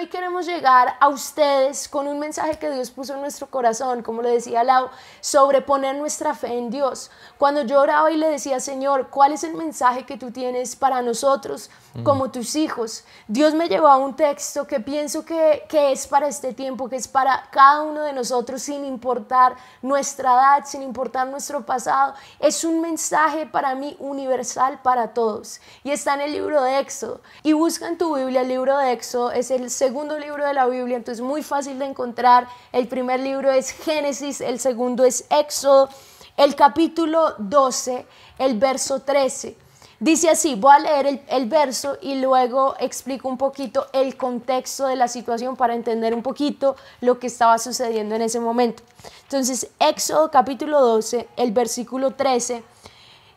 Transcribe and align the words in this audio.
hoy 0.00 0.06
queremos 0.06 0.46
llegar 0.46 0.96
a 0.98 1.08
ustedes 1.10 1.86
con 1.86 2.08
un 2.08 2.18
mensaje 2.18 2.58
que 2.58 2.70
Dios 2.70 2.90
puso 2.90 3.12
en 3.14 3.20
nuestro 3.20 3.48
corazón, 3.48 4.02
como 4.02 4.22
le 4.22 4.30
decía 4.30 4.64
Lau, 4.64 4.88
sobre 5.20 5.60
poner 5.60 5.94
nuestra 5.96 6.34
fe 6.34 6.56
en 6.56 6.70
Dios. 6.70 7.10
Cuando 7.36 7.62
yo 7.64 7.82
oraba 7.82 8.10
y 8.10 8.16
le 8.16 8.30
decía, 8.30 8.60
Señor, 8.60 9.08
¿cuál 9.10 9.32
es 9.32 9.44
el 9.44 9.52
mensaje 9.52 10.06
que 10.06 10.16
tú 10.16 10.30
tienes 10.30 10.74
para 10.74 11.02
nosotros 11.02 11.68
como 12.02 12.30
tus 12.30 12.56
hijos? 12.56 13.04
Dios 13.28 13.52
me 13.52 13.68
llevó 13.68 13.88
a 13.88 13.98
un 13.98 14.16
texto 14.16 14.66
que 14.66 14.80
pienso 14.80 15.26
que, 15.26 15.64
que 15.68 15.92
es 15.92 16.06
para 16.06 16.28
este 16.28 16.54
tiempo, 16.54 16.88
que 16.88 16.96
es 16.96 17.06
para 17.06 17.48
cada 17.50 17.82
uno 17.82 18.00
de 18.00 18.14
nosotros, 18.14 18.62
sin 18.62 18.86
importar 18.86 19.54
nuestra 19.82 20.32
edad, 20.32 20.64
sin 20.64 20.82
importar 20.82 21.26
nuestro 21.26 21.66
pasado. 21.66 22.14
Es 22.38 22.64
un 22.64 22.80
mensaje 22.80 23.44
para 23.44 23.74
mí 23.74 23.96
universal 23.98 24.80
para 24.82 25.12
todos. 25.12 25.60
Y 25.84 25.90
está 25.90 26.14
en 26.14 26.22
el 26.22 26.32
libro 26.32 26.62
de 26.62 26.78
Éxodo. 26.78 27.20
Y 27.42 27.52
busca 27.52 27.86
en 27.86 27.98
tu 27.98 28.16
Biblia 28.16 28.40
el 28.40 28.48
libro 28.48 28.78
de 28.78 28.92
Éxodo, 28.92 29.32
es 29.32 29.50
el 29.50 29.68
segundo 29.68 29.89
libro 30.18 30.46
de 30.46 30.54
la 30.54 30.66
Biblia, 30.66 30.96
entonces 30.96 31.22
muy 31.22 31.42
fácil 31.42 31.78
de 31.78 31.86
encontrar. 31.86 32.46
El 32.72 32.88
primer 32.88 33.20
libro 33.20 33.50
es 33.50 33.70
Génesis, 33.70 34.40
el 34.40 34.58
segundo 34.58 35.04
es 35.04 35.24
Éxodo, 35.30 35.88
el 36.36 36.54
capítulo 36.54 37.34
12, 37.38 38.06
el 38.38 38.58
verso 38.58 39.00
13. 39.00 39.56
Dice 39.98 40.30
así, 40.30 40.54
voy 40.54 40.74
a 40.74 40.78
leer 40.78 41.06
el, 41.06 41.22
el, 41.28 41.46
verso 41.46 41.98
y 42.00 42.14
luego 42.14 42.74
explico 42.80 43.28
un 43.28 43.36
poquito 43.36 43.86
el 43.92 44.16
contexto 44.16 44.86
de 44.86 44.96
la 44.96 45.08
situación 45.08 45.56
para 45.56 45.74
entender 45.74 46.14
un 46.14 46.22
poquito 46.22 46.74
lo 47.02 47.18
que 47.18 47.26
estaba 47.26 47.58
sucediendo 47.58 48.14
en 48.14 48.22
ese 48.22 48.40
momento. 48.40 48.82
Entonces, 49.24 49.68
Éxodo 49.78 50.30
capítulo 50.30 50.80
12, 50.80 51.28
el 51.36 51.52
versículo 51.52 52.12
13, 52.12 52.62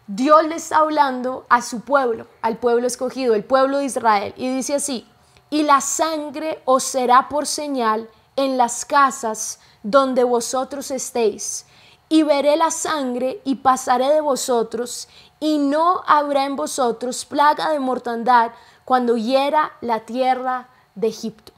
Dios 0.07 0.45
le 0.47 0.55
está 0.55 0.77
hablando 0.77 1.45
a 1.49 1.61
su 1.61 1.81
pueblo, 1.81 2.27
al 2.41 2.57
pueblo 2.57 2.87
escogido, 2.87 3.35
el 3.35 3.43
pueblo 3.43 3.79
de 3.79 3.85
Israel, 3.85 4.33
y 4.37 4.49
dice 4.53 4.75
así, 4.75 5.05
y 5.53 5.61
la 5.61 5.81
sangre 5.81 6.63
os 6.65 6.83
será 6.83 7.29
por 7.29 7.45
señal 7.45 8.09
en 8.35 8.57
las 8.57 8.85
casas 8.85 9.59
donde 9.83 10.23
vosotros 10.23 10.89
estéis, 10.89 11.67
y 12.09 12.23
veré 12.23 12.57
la 12.57 12.71
sangre 12.71 13.39
y 13.43 13.53
pasaré 13.57 14.09
de 14.09 14.21
vosotros, 14.21 15.07
y 15.39 15.59
no 15.59 16.01
habrá 16.07 16.45
en 16.45 16.55
vosotros 16.55 17.23
plaga 17.25 17.69
de 17.69 17.77
mortandad 17.77 18.49
cuando 18.83 19.15
hiera 19.15 19.73
la 19.81 19.99
tierra 19.99 20.69
de 20.95 21.09
Egipto. 21.09 21.53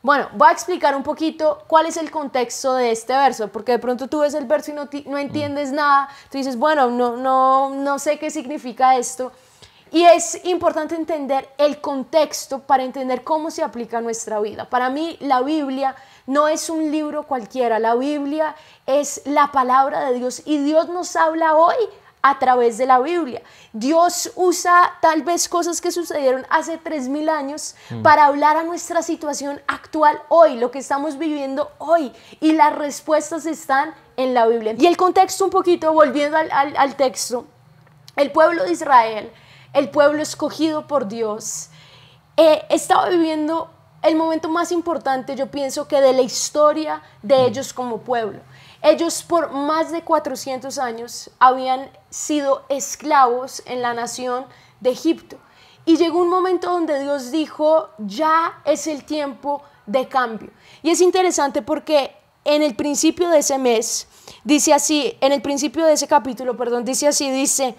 Bueno, 0.00 0.26
voy 0.32 0.48
a 0.48 0.52
explicar 0.52 0.96
un 0.96 1.02
poquito 1.02 1.64
cuál 1.66 1.84
es 1.84 1.98
el 1.98 2.10
contexto 2.10 2.72
de 2.72 2.92
este 2.92 3.12
verso, 3.12 3.48
porque 3.48 3.72
de 3.72 3.78
pronto 3.78 4.08
tú 4.08 4.20
ves 4.20 4.32
el 4.32 4.46
verso 4.46 4.70
y 4.70 4.74
no, 4.74 4.88
no 5.04 5.18
entiendes 5.18 5.70
nada, 5.70 6.08
tú 6.30 6.38
dices, 6.38 6.56
bueno, 6.56 6.88
no, 6.88 7.18
no, 7.18 7.68
no 7.68 7.98
sé 7.98 8.18
qué 8.18 8.30
significa 8.30 8.96
esto. 8.96 9.32
Y 9.94 10.02
es 10.02 10.44
importante 10.44 10.96
entender 10.96 11.48
el 11.56 11.80
contexto 11.80 12.58
para 12.58 12.82
entender 12.82 13.22
cómo 13.22 13.52
se 13.52 13.62
aplica 13.62 13.98
a 13.98 14.00
nuestra 14.00 14.40
vida. 14.40 14.68
Para 14.68 14.90
mí 14.90 15.16
la 15.20 15.40
Biblia 15.40 15.94
no 16.26 16.48
es 16.48 16.68
un 16.68 16.90
libro 16.90 17.22
cualquiera, 17.22 17.78
la 17.78 17.94
Biblia 17.94 18.56
es 18.86 19.22
la 19.24 19.52
palabra 19.52 20.10
de 20.10 20.18
Dios 20.18 20.42
y 20.44 20.58
Dios 20.58 20.88
nos 20.88 21.14
habla 21.14 21.54
hoy 21.54 21.76
a 22.22 22.40
través 22.40 22.76
de 22.76 22.86
la 22.86 22.98
Biblia. 22.98 23.40
Dios 23.72 24.32
usa 24.34 24.94
tal 25.00 25.22
vez 25.22 25.48
cosas 25.48 25.80
que 25.80 25.92
sucedieron 25.92 26.44
hace 26.50 26.80
3.000 26.82 27.28
años 27.28 27.76
mm. 27.90 28.02
para 28.02 28.24
hablar 28.24 28.56
a 28.56 28.64
nuestra 28.64 29.00
situación 29.00 29.62
actual 29.68 30.20
hoy, 30.28 30.56
lo 30.56 30.72
que 30.72 30.80
estamos 30.80 31.18
viviendo 31.18 31.70
hoy. 31.78 32.12
Y 32.40 32.50
las 32.54 32.74
respuestas 32.74 33.46
están 33.46 33.94
en 34.16 34.34
la 34.34 34.46
Biblia. 34.48 34.74
Y 34.76 34.86
el 34.86 34.96
contexto 34.96 35.44
un 35.44 35.50
poquito, 35.50 35.92
volviendo 35.92 36.36
al, 36.36 36.96
texto, 36.96 37.46
el 38.16 38.32
pueblo 38.32 38.64
de 38.64 38.72
Israel, 38.72 39.30
el 39.74 39.90
pueblo 39.90 40.22
escogido 40.22 40.86
por 40.86 41.08
Dios, 41.08 41.68
eh, 42.36 42.64
estaba 42.70 43.08
viviendo 43.10 43.70
el 44.02 44.16
momento 44.16 44.48
más 44.48 44.70
importante, 44.70 45.34
yo 45.34 45.50
pienso 45.50 45.88
que 45.88 46.00
de 46.00 46.12
la 46.12 46.22
historia 46.22 47.02
de 47.22 47.36
mm. 47.36 47.46
ellos 47.46 47.72
como 47.72 47.98
pueblo. 47.98 48.40
Ellos 48.82 49.22
por 49.22 49.50
más 49.50 49.90
de 49.92 50.02
400 50.02 50.78
años 50.78 51.30
habían 51.38 51.90
sido 52.10 52.64
esclavos 52.68 53.62
en 53.66 53.80
la 53.80 53.94
nación 53.94 54.44
de 54.80 54.90
Egipto. 54.90 55.38
Y 55.86 55.96
llegó 55.96 56.20
un 56.20 56.28
momento 56.28 56.70
donde 56.70 57.00
Dios 57.00 57.30
dijo, 57.30 57.88
ya 57.98 58.60
es 58.64 58.86
el 58.86 59.04
tiempo 59.04 59.62
de 59.86 60.06
cambio. 60.06 60.50
Y 60.82 60.90
es 60.90 61.00
interesante 61.00 61.62
porque 61.62 62.14
en 62.44 62.62
el 62.62 62.74
principio 62.74 63.28
de 63.30 63.38
ese 63.38 63.58
mes, 63.58 64.06
dice 64.44 64.74
así, 64.74 65.16
en 65.20 65.32
el 65.32 65.40
principio 65.40 65.84
de 65.86 65.94
ese 65.94 66.06
capítulo, 66.06 66.56
perdón, 66.56 66.84
dice 66.84 67.08
así, 67.08 67.30
dice, 67.30 67.74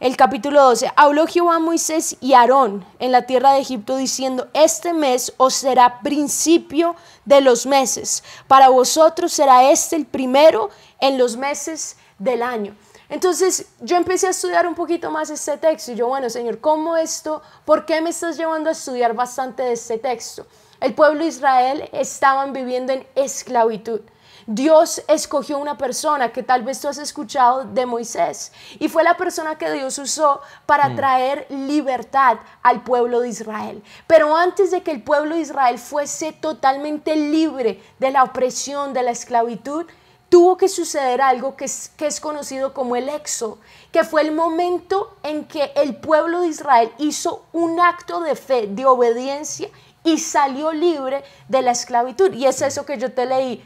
el 0.00 0.16
capítulo 0.16 0.62
12, 0.62 0.90
habló 0.96 1.26
Jehová 1.26 1.56
a 1.56 1.60
Moisés 1.60 2.16
y 2.20 2.34
Aarón 2.34 2.84
en 2.98 3.12
la 3.12 3.26
tierra 3.26 3.52
de 3.52 3.60
Egipto 3.60 3.96
diciendo, 3.96 4.48
este 4.52 4.92
mes 4.92 5.32
os 5.36 5.54
será 5.54 6.00
principio 6.00 6.96
de 7.24 7.40
los 7.40 7.64
meses, 7.64 8.24
para 8.48 8.68
vosotros 8.68 9.32
será 9.32 9.70
este 9.70 9.96
el 9.96 10.06
primero 10.06 10.70
en 11.00 11.16
los 11.16 11.36
meses 11.36 11.96
del 12.18 12.42
año. 12.42 12.76
Entonces 13.08 13.66
yo 13.80 13.96
empecé 13.96 14.26
a 14.26 14.30
estudiar 14.30 14.66
un 14.66 14.74
poquito 14.74 15.10
más 15.10 15.30
este 15.30 15.56
texto 15.58 15.92
y 15.92 15.94
yo, 15.94 16.08
bueno, 16.08 16.28
Señor, 16.28 16.58
¿cómo 16.58 16.96
esto? 16.96 17.42
¿Por 17.64 17.86
qué 17.86 18.00
me 18.00 18.10
estás 18.10 18.36
llevando 18.36 18.70
a 18.70 18.72
estudiar 18.72 19.14
bastante 19.14 19.62
de 19.62 19.72
este 19.74 19.98
texto? 19.98 20.46
El 20.80 20.94
pueblo 20.94 21.20
de 21.20 21.28
Israel 21.28 21.88
estaban 21.92 22.52
viviendo 22.52 22.92
en 22.92 23.06
esclavitud. 23.14 24.00
Dios 24.46 25.02
escogió 25.08 25.58
una 25.58 25.78
persona 25.78 26.32
que 26.32 26.42
tal 26.42 26.62
vez 26.62 26.80
tú 26.80 26.88
has 26.88 26.98
escuchado 26.98 27.64
de 27.64 27.86
Moisés 27.86 28.52
y 28.78 28.88
fue 28.88 29.02
la 29.02 29.16
persona 29.16 29.56
que 29.56 29.70
Dios 29.72 29.98
usó 29.98 30.40
para 30.66 30.90
mm. 30.90 30.96
traer 30.96 31.46
libertad 31.50 32.38
al 32.62 32.82
pueblo 32.82 33.20
de 33.20 33.28
Israel. 33.28 33.82
Pero 34.06 34.36
antes 34.36 34.70
de 34.70 34.82
que 34.82 34.90
el 34.90 35.02
pueblo 35.02 35.34
de 35.34 35.40
Israel 35.40 35.78
fuese 35.78 36.32
totalmente 36.32 37.16
libre 37.16 37.82
de 37.98 38.10
la 38.10 38.22
opresión, 38.22 38.92
de 38.92 39.02
la 39.02 39.12
esclavitud, 39.12 39.86
tuvo 40.28 40.56
que 40.56 40.68
suceder 40.68 41.22
algo 41.22 41.56
que 41.56 41.66
es, 41.66 41.90
que 41.96 42.06
es 42.06 42.20
conocido 42.20 42.74
como 42.74 42.96
el 42.96 43.08
éxodo, 43.08 43.58
que 43.92 44.04
fue 44.04 44.22
el 44.22 44.32
momento 44.32 45.16
en 45.22 45.44
que 45.44 45.72
el 45.76 45.96
pueblo 45.96 46.40
de 46.40 46.48
Israel 46.48 46.92
hizo 46.98 47.46
un 47.52 47.80
acto 47.80 48.20
de 48.20 48.34
fe, 48.34 48.66
de 48.66 48.84
obediencia 48.84 49.68
y 50.02 50.18
salió 50.18 50.72
libre 50.72 51.24
de 51.48 51.62
la 51.62 51.70
esclavitud. 51.70 52.32
Y 52.34 52.46
es 52.46 52.60
eso 52.62 52.84
que 52.84 52.98
yo 52.98 53.12
te 53.12 53.26
leí 53.26 53.64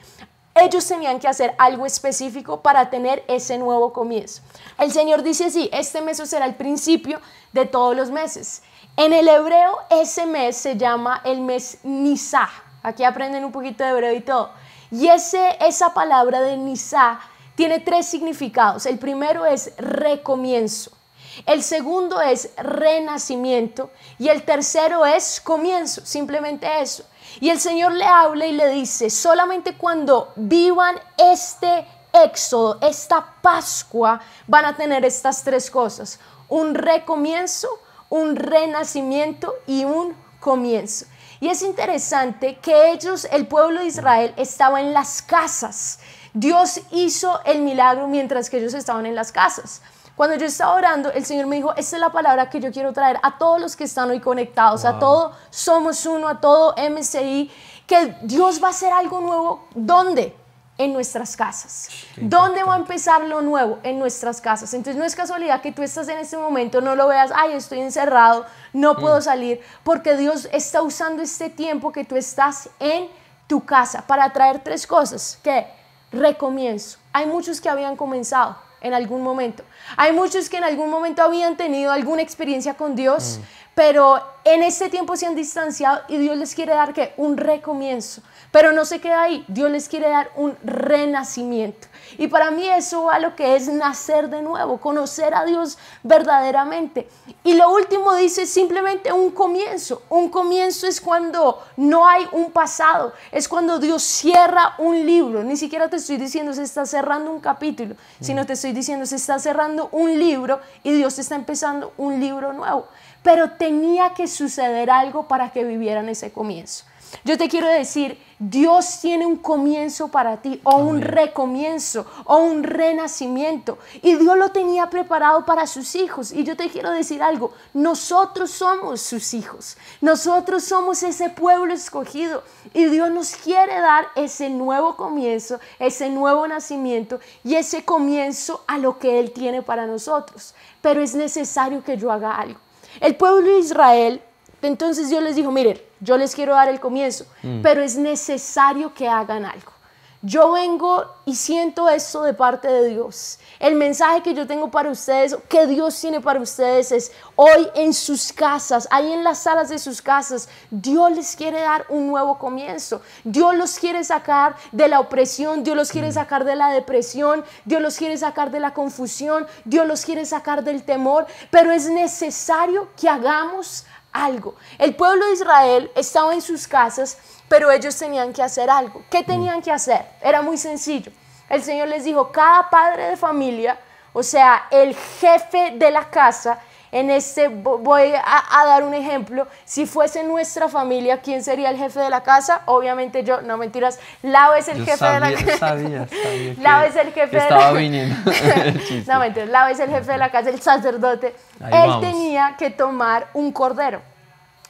ellos 0.59 0.87
tenían 0.87 1.19
que 1.19 1.29
hacer 1.29 1.55
algo 1.59 1.87
específico 1.87 2.61
para 2.61 2.91
tener 2.91 3.25
ese 3.29 3.59
nuevo 3.59 3.93
comienzo. 3.93 4.43
El 4.79 4.93
Señor 4.93 5.23
dice 5.23 5.47
así, 5.47 5.69
este 5.73 6.01
mes 6.03 6.19
será 6.19 6.47
el 6.47 6.55
principio 6.55 7.21
de 7.53 7.67
todos 7.67 7.97
los 7.97 8.11
meses. 8.11 8.63
En 8.97 9.13
el 9.13 9.29
hebreo 9.29 9.79
ese 9.91 10.27
mes 10.27 10.57
se 10.57 10.77
llama 10.77 11.21
el 11.25 11.41
mes 11.41 11.79
Nisa. 11.85 12.49
Aquí 12.83 13.05
aprenden 13.05 13.45
un 13.45 13.53
poquito 13.53 13.85
de 13.85 13.91
hebreo 13.91 14.13
y 14.13 14.21
todo. 14.21 14.51
Y 14.91 15.09
ese, 15.09 15.57
esa 15.61 15.95
palabra 15.95 16.41
de 16.41 16.57
Nisa 16.57 17.21
tiene 17.55 17.81
tres 17.81 18.07
significados. 18.07 18.87
El 18.87 18.99
primero 18.99 19.45
es 19.47 19.73
recomienzo. 19.79 20.98
El 21.47 21.63
segundo 21.63 22.21
es 22.21 22.51
renacimiento. 22.57 23.91
Y 24.19 24.29
el 24.29 24.43
tercero 24.43 25.07
es 25.07 25.41
comienzo. 25.41 26.05
Simplemente 26.05 26.81
eso. 26.81 27.05
Y 27.41 27.51
el 27.51 27.61
Señor 27.61 27.93
le 27.93 28.05
habla 28.05 28.47
y 28.47 28.53
le 28.53 28.69
dice, 28.69 29.11
solamente 29.11 29.77
cuando 29.77 30.33
vivan 30.37 30.97
este 31.17 31.87
éxodo, 32.13 32.79
esta 32.81 33.35
Pascua, 33.43 34.21
van 34.47 34.65
a 34.65 34.77
tener 34.77 35.05
estas 35.05 35.45
tres 35.45 35.71
cosas. 35.71 36.19
Un 36.49 36.75
recomienzo, 36.75 37.69
un 38.09 38.37
renacimiento 38.37 39.55
y 39.67 39.85
un 39.85 40.17
comienzo. 40.41 41.07
Y 41.41 41.49
es 41.49 41.63
interesante 41.63 42.59
que 42.59 42.91
ellos, 42.91 43.29
el 43.31 43.47
pueblo 43.47 43.81
de 43.81 43.87
Israel, 43.87 44.35
estaba 44.37 44.81
en 44.81 44.93
las 44.93 45.23
casas. 45.23 46.01
Dios 46.35 46.81
hizo 46.91 47.41
el 47.45 47.63
milagro 47.63 48.09
mientras 48.09 48.51
que 48.51 48.59
ellos 48.59 48.75
estaban 48.75 49.07
en 49.07 49.15
las 49.15 49.31
casas. 49.31 49.83
Cuando 50.19 50.35
yo 50.35 50.47
estaba 50.47 50.75
orando, 50.75 51.13
el 51.13 51.25
Señor 51.25 51.47
me 51.47 51.55
dijo, 51.55 51.73
esta 51.77 51.95
es 51.95 52.01
la 52.01 52.11
palabra 52.11 52.51
que 52.51 52.59
yo 52.59 52.73
quiero 52.73 52.93
traer 52.93 53.21
a 53.23 53.39
todos 53.39 53.61
los 53.61 53.77
que 53.77 53.85
están 53.85 54.11
hoy 54.11 54.19
conectados, 54.19 54.85
a 54.85 54.99
todos 54.99 55.37
somos 55.49 56.05
uno, 56.07 56.27
a 56.27 56.41
todo 56.41 56.75
MCI, 56.77 57.49
que 57.87 58.17
Dios 58.23 58.61
va 58.61 58.67
a 58.67 58.71
hacer 58.73 58.93
algo 58.93 59.21
nuevo. 59.21 59.69
¿Dónde? 59.77 60.35
En 60.77 60.93
nuestras 60.93 61.37
casas. 61.37 61.89
¿Dónde 62.17 62.65
va 62.65 62.75
a 62.75 62.79
empezar 62.79 63.23
lo 63.23 63.43
nuevo? 63.43 63.79
En 63.85 64.01
nuestras 64.01 64.41
casas. 64.41 64.75
Entonces 64.75 64.99
no 64.99 65.05
es 65.05 65.15
casualidad 65.15 65.63
que 65.63 65.71
tú 65.71 65.85
estás 65.85 66.09
en 66.09 66.19
este 66.19 66.37
momento, 66.37 66.81
no 66.81 66.97
lo 66.97 67.07
veas, 67.07 67.31
ay, 67.33 67.53
estoy 67.53 67.79
encerrado, 67.79 68.45
no 68.73 68.97
puedo 68.97 69.19
mm. 69.19 69.23
salir, 69.23 69.61
porque 69.85 70.17
Dios 70.17 70.49
está 70.51 70.83
usando 70.83 71.23
este 71.23 71.49
tiempo 71.49 71.93
que 71.93 72.03
tú 72.03 72.17
estás 72.17 72.71
en 72.81 73.09
tu 73.47 73.65
casa 73.65 74.05
para 74.05 74.33
traer 74.33 74.65
tres 74.65 74.85
cosas. 74.85 75.39
que 75.45 75.65
Recomienzo. 76.11 76.99
Hay 77.13 77.27
muchos 77.27 77.61
que 77.61 77.69
habían 77.69 77.95
comenzado 77.95 78.57
en 78.81 78.95
algún 78.95 79.23
momento. 79.23 79.65
Hay 79.97 80.13
muchos 80.13 80.49
que 80.49 80.59
en 80.59 80.65
algún 80.65 80.91
momento 80.91 81.23
habían 81.23 81.57
tenido 81.57 81.93
alguna 81.93 82.23
experiencia 82.23 82.75
con 82.75 82.95
Dios, 82.95 83.39
mm. 83.39 83.45
pero 83.75 84.23
en 84.45 84.63
este 84.63 84.89
tiempo 84.89 85.17
se 85.17 85.27
han 85.27 85.35
distanciado 85.35 86.01
y 86.09 86.19
Dios 86.19 86.37
les 86.37 86.55
quiere 86.55 86.75
dar 86.75 86.93
que 86.93 87.13
un 87.17 87.37
recomienzo. 87.37 88.23
Pero 88.51 88.73
no 88.73 88.87
se 88.87 89.01
queda 89.01 89.23
ahí, 89.23 89.45
Dios 89.47 89.71
les 89.71 89.89
quiere 89.89 90.09
dar 90.09 90.31
un 90.35 90.57
renacimiento. 90.65 91.87
Y 92.17 92.29
para 92.29 92.51
mí 92.51 92.67
eso 92.67 93.05
va 93.05 93.17
a 93.17 93.19
lo 93.19 93.37
que 93.37 93.57
es 93.57 93.69
nacer 93.69 94.31
de 94.31 94.41
nuevo, 94.41 94.79
conocer 94.79 95.35
a 95.35 95.45
Dios 95.45 95.77
verdaderamente. 96.03 97.09
Y 97.45 97.55
lo 97.55 97.71
último 97.71 98.15
dice 98.15 98.47
simplemente 98.47 99.13
un 99.13 99.31
comienzo. 99.33 100.03
Un 100.09 100.31
comienzo 100.31 100.87
es 100.87 101.01
cuando 101.01 101.63
no 101.77 102.09
hay 102.09 102.27
un 102.33 102.51
pasado, 102.51 103.13
es 103.33 103.49
cuando 103.49 103.79
Dios 103.79 104.03
cierra 104.03 104.75
un 104.79 105.05
libro. 105.05 105.45
Ni 105.45 105.57
siquiera 105.59 105.91
te 105.91 105.97
estoy 105.97 106.17
diciendo 106.17 106.55
se 106.55 106.63
está 106.63 106.87
cerrando 106.87 107.31
un 107.31 107.41
capítulo, 107.41 107.97
sino 108.21 108.47
te 108.47 108.55
estoy 108.55 108.73
diciendo 108.73 109.05
se 109.05 109.17
está 109.17 109.39
cerrando 109.39 109.91
un 109.93 110.19
libro 110.19 110.61
y 110.83 110.93
Dios 110.93 111.19
está 111.19 111.35
empezando 111.35 111.93
un 111.99 112.19
libro 112.19 112.55
nuevo 112.55 112.89
pero 113.23 113.51
tenía 113.51 114.15
que 114.15 114.27
suceder 114.27 114.91
algo 114.91 115.29
para 115.29 115.51
que 115.51 115.65
vivieran 115.65 116.09
ese 116.09 116.33
comienzo. 116.33 116.85
Yo 117.25 117.37
te 117.39 117.49
quiero 117.49 117.69
decir, 117.69 118.19
Dios 118.39 119.01
tiene 119.01 119.27
un 119.27 119.37
comienzo 119.37 120.09
para 120.09 120.41
ti, 120.41 120.61
o 120.63 120.77
un 120.77 121.01
recomienzo, 121.01 122.07
o 122.25 122.39
un 122.39 122.63
renacimiento. 122.63 123.79
Y 124.01 124.15
Dios 124.15 124.39
lo 124.39 124.51
tenía 124.51 124.89
preparado 124.89 125.45
para 125.45 125.67
sus 125.67 125.97
hijos. 125.97 126.31
Y 126.33 126.45
yo 126.45 126.57
te 126.57 126.69
quiero 126.69 126.91
decir 126.93 127.23
algo, 127.23 127.53
nosotros 127.75 128.51
somos 128.51 129.01
sus 129.01 129.35
hijos. 129.35 129.77
Nosotros 130.01 130.63
somos 130.63 131.03
ese 131.03 131.31
pueblo 131.31 131.75
escogido. 131.75 132.45
Y 132.73 132.85
Dios 132.87 133.11
nos 133.11 133.35
quiere 133.35 133.81
dar 133.81 134.07
ese 134.15 134.51
nuevo 134.51 134.97
comienzo, 134.97 135.59
ese 135.81 136.09
nuevo 136.09 136.47
nacimiento 136.47 137.19
y 137.43 137.57
ese 137.57 137.85
comienzo 137.85 138.63
a 138.69 138.79
lo 138.79 138.99
que 138.99 139.19
Él 139.19 139.33
tiene 139.33 139.63
para 139.63 139.87
nosotros. 139.87 140.55
Pero 140.81 141.03
es 141.03 141.15
necesario 141.15 141.83
que 141.83 141.97
yo 141.97 142.13
haga 142.13 142.37
algo. 142.37 142.61
El 143.01 143.17
pueblo 143.17 143.49
de 143.49 143.59
Israel, 143.59 144.23
entonces 144.63 145.09
Dios 145.09 145.23
les 145.23 145.37
dijo, 145.37 145.51
miren, 145.51 145.81
yo 146.01 146.17
les 146.17 146.35
quiero 146.35 146.55
dar 146.55 146.69
el 146.69 146.81
comienzo, 146.81 147.27
mm. 147.43 147.63
pero 147.63 147.83
es 147.83 147.97
necesario 147.97 148.93
que 148.95 149.09
hagan 149.09 149.45
algo. 149.45 149.73
Yo 150.21 150.51
vengo 150.51 151.05
y 151.27 151.37
siento 151.37 151.89
esto 151.89 152.23
de 152.25 152.35
parte 152.35 152.67
de 152.67 152.89
Dios. 152.89 153.39
El 153.61 153.77
mensaje 153.77 154.21
que 154.21 154.35
yo 154.35 154.49
tengo 154.49 154.69
para 154.69 154.91
ustedes, 154.91 155.37
que 155.49 155.69
Dios 155.69 156.01
tiene 156.01 156.21
para 156.21 156.41
ustedes 156.41 156.91
es 156.91 157.13
hoy 157.37 157.69
en 157.77 157.95
sus 157.95 158.33
casas, 158.33 158.89
ahí 158.91 159.13
en 159.13 159.23
las 159.23 159.39
salas 159.39 159.69
de 159.69 159.79
sus 159.79 160.03
casas, 160.03 160.49
Dios 160.73 161.13
les 161.13 161.37
quiere 161.37 161.61
dar 161.61 161.87
un 161.89 162.09
nuevo 162.09 162.37
comienzo. 162.37 163.01
Dios 163.23 163.55
los 163.55 163.79
quiere 163.79 164.03
sacar 164.03 164.57
de 164.73 164.89
la 164.89 164.99
opresión, 164.99 165.63
Dios 165.63 165.77
los 165.77 165.93
quiere 165.93 166.09
mm. 166.09 166.15
sacar 166.15 166.45
de 166.45 166.57
la 166.57 166.71
depresión, 166.71 167.45
Dios 167.65 167.81
los 167.81 167.97
quiere 167.97 168.17
sacar 168.17 168.51
de 168.51 168.59
la 168.59 168.75
confusión, 168.75 169.47
Dios 169.65 169.87
los 169.87 170.05
quiere 170.05 170.25
sacar 170.25 170.65
del 170.65 170.83
temor, 170.83 171.29
pero 171.53 171.71
es 171.71 171.89
necesario 171.89 172.89
que 172.97 173.09
hagamos 173.09 173.85
algo. 174.13 174.55
El 174.79 174.95
pueblo 174.95 175.27
de 175.27 175.33
Israel 175.33 175.91
estaba 175.95 176.35
en 176.35 176.43
sus 176.43 176.67
casas 176.67 177.19
pero 177.49 177.71
ellos 177.71 177.97
tenían 177.97 178.33
que 178.33 178.43
hacer 178.43 178.71
algo. 178.71 179.03
¿Qué 179.11 179.25
tenían 179.25 179.63
que 179.63 179.73
hacer? 179.73 180.05
Era 180.21 180.43
muy 180.43 180.59
sencillo. 180.59 181.11
El 181.49 181.63
Señor 181.63 181.89
les 181.89 182.05
dijo, 182.05 182.31
cada 182.31 182.69
padre 182.69 183.09
de 183.09 183.17
familia, 183.17 183.79
o 184.13 184.23
sea, 184.23 184.67
el 184.71 184.95
jefe 184.95 185.73
de 185.77 185.91
la 185.91 186.11
casa, 186.11 186.61
en 186.93 187.11
este 187.11 187.49
voy 187.49 188.13
a, 188.15 188.65
dar 188.65 188.83
un 188.83 188.95
ejemplo, 188.95 189.47
si 189.65 189.87
fuese 189.87 190.25
nuestra 190.25 190.69
familia, 190.69 191.21
¿quién 191.21 191.43
sería 191.43 191.71
el 191.71 191.77
jefe 191.77 192.01
de 192.01 192.11
la 192.11 192.23
casa? 192.23 192.63
Obviamente 192.67 193.25
yo, 193.25 193.43
no 193.43 193.57
mentiras, 193.57 193.99
Lau 194.23 194.55
es 194.55 194.69
el 194.69 194.85
jefe 194.85 195.05
de 195.05 195.21
la 195.21 195.33
casa. 195.33 195.59
Sabía, 195.59 196.09
sabía 196.09 196.55
Lau 196.59 196.85
es 196.85 196.97
el 196.97 197.13
jefe 197.13 197.37
de 197.37 197.43
la 197.43 197.49
casa. 197.49 197.73
viniendo. 197.73 198.17
no 199.07 199.19
mentiras, 199.19 199.49
Lau 199.49 199.69
es 199.71 199.81
el 199.81 199.91
jefe 199.91 200.13
de 200.13 200.19
la 200.19 200.31
casa, 200.31 200.51
el 200.51 200.61
sacerdote. 200.61 201.35
Él 201.71 202.01
tenía 202.01 202.57
que 202.59 202.71
tomar 202.71 203.29
un 203.35 203.53
cordero 203.53 204.03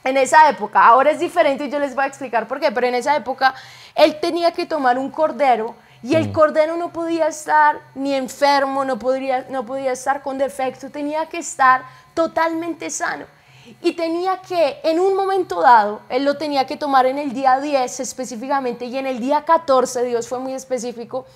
en 0.05 0.17
esa 0.17 0.49
época, 0.49 0.85
ahora 0.85 1.11
es 1.11 1.19
diferente 1.19 1.65
y 1.65 1.71
yo 1.71 1.79
les 1.79 1.95
voy 1.95 2.05
a 2.05 2.07
explicar 2.07 2.47
por 2.47 2.61
qué, 2.61 2.71
pero 2.73 2.87
en 2.87 2.95
esa 2.95 3.17
época 3.17 3.55
él 3.95 4.19
tenía 4.21 4.53
que 4.53 4.65
tomar 4.65 4.99
un 4.99 5.11
cordero 5.11 5.75
y 6.03 6.15
el 6.15 6.31
cordero 6.31 6.77
no 6.77 6.93
podía 6.93 7.27
estar 7.27 7.81
ni 7.95 8.15
enfermo, 8.15 8.85
no, 8.85 8.99
podría, 8.99 9.47
no 9.51 9.67
podía 9.67 9.93
estar 9.93 10.23
con 10.23 10.39
defecto, 10.39 10.91
tenía 10.91 11.27
que 11.27 11.39
estar 11.39 11.83
totalmente 12.19 12.91
sano. 12.91 13.27
Y 13.81 13.93
tenía 13.93 14.39
que, 14.39 14.81
en 14.83 14.99
un 14.99 15.15
momento 15.15 15.61
dado, 15.61 16.01
él 16.09 16.25
lo 16.25 16.37
tenía 16.37 16.67
que 16.67 16.77
tomar 16.77 17.07
en 17.07 17.17
el 17.17 17.33
día 17.33 17.61
10 17.61 18.01
específicamente 18.01 18.87
y 18.87 18.99
en 18.99 19.07
el 19.07 19.21
día 19.21 19.45
14, 19.45 20.03
Dios 20.03 20.27
fue 20.27 20.41
muy 20.41 20.53
específico, 20.53 21.27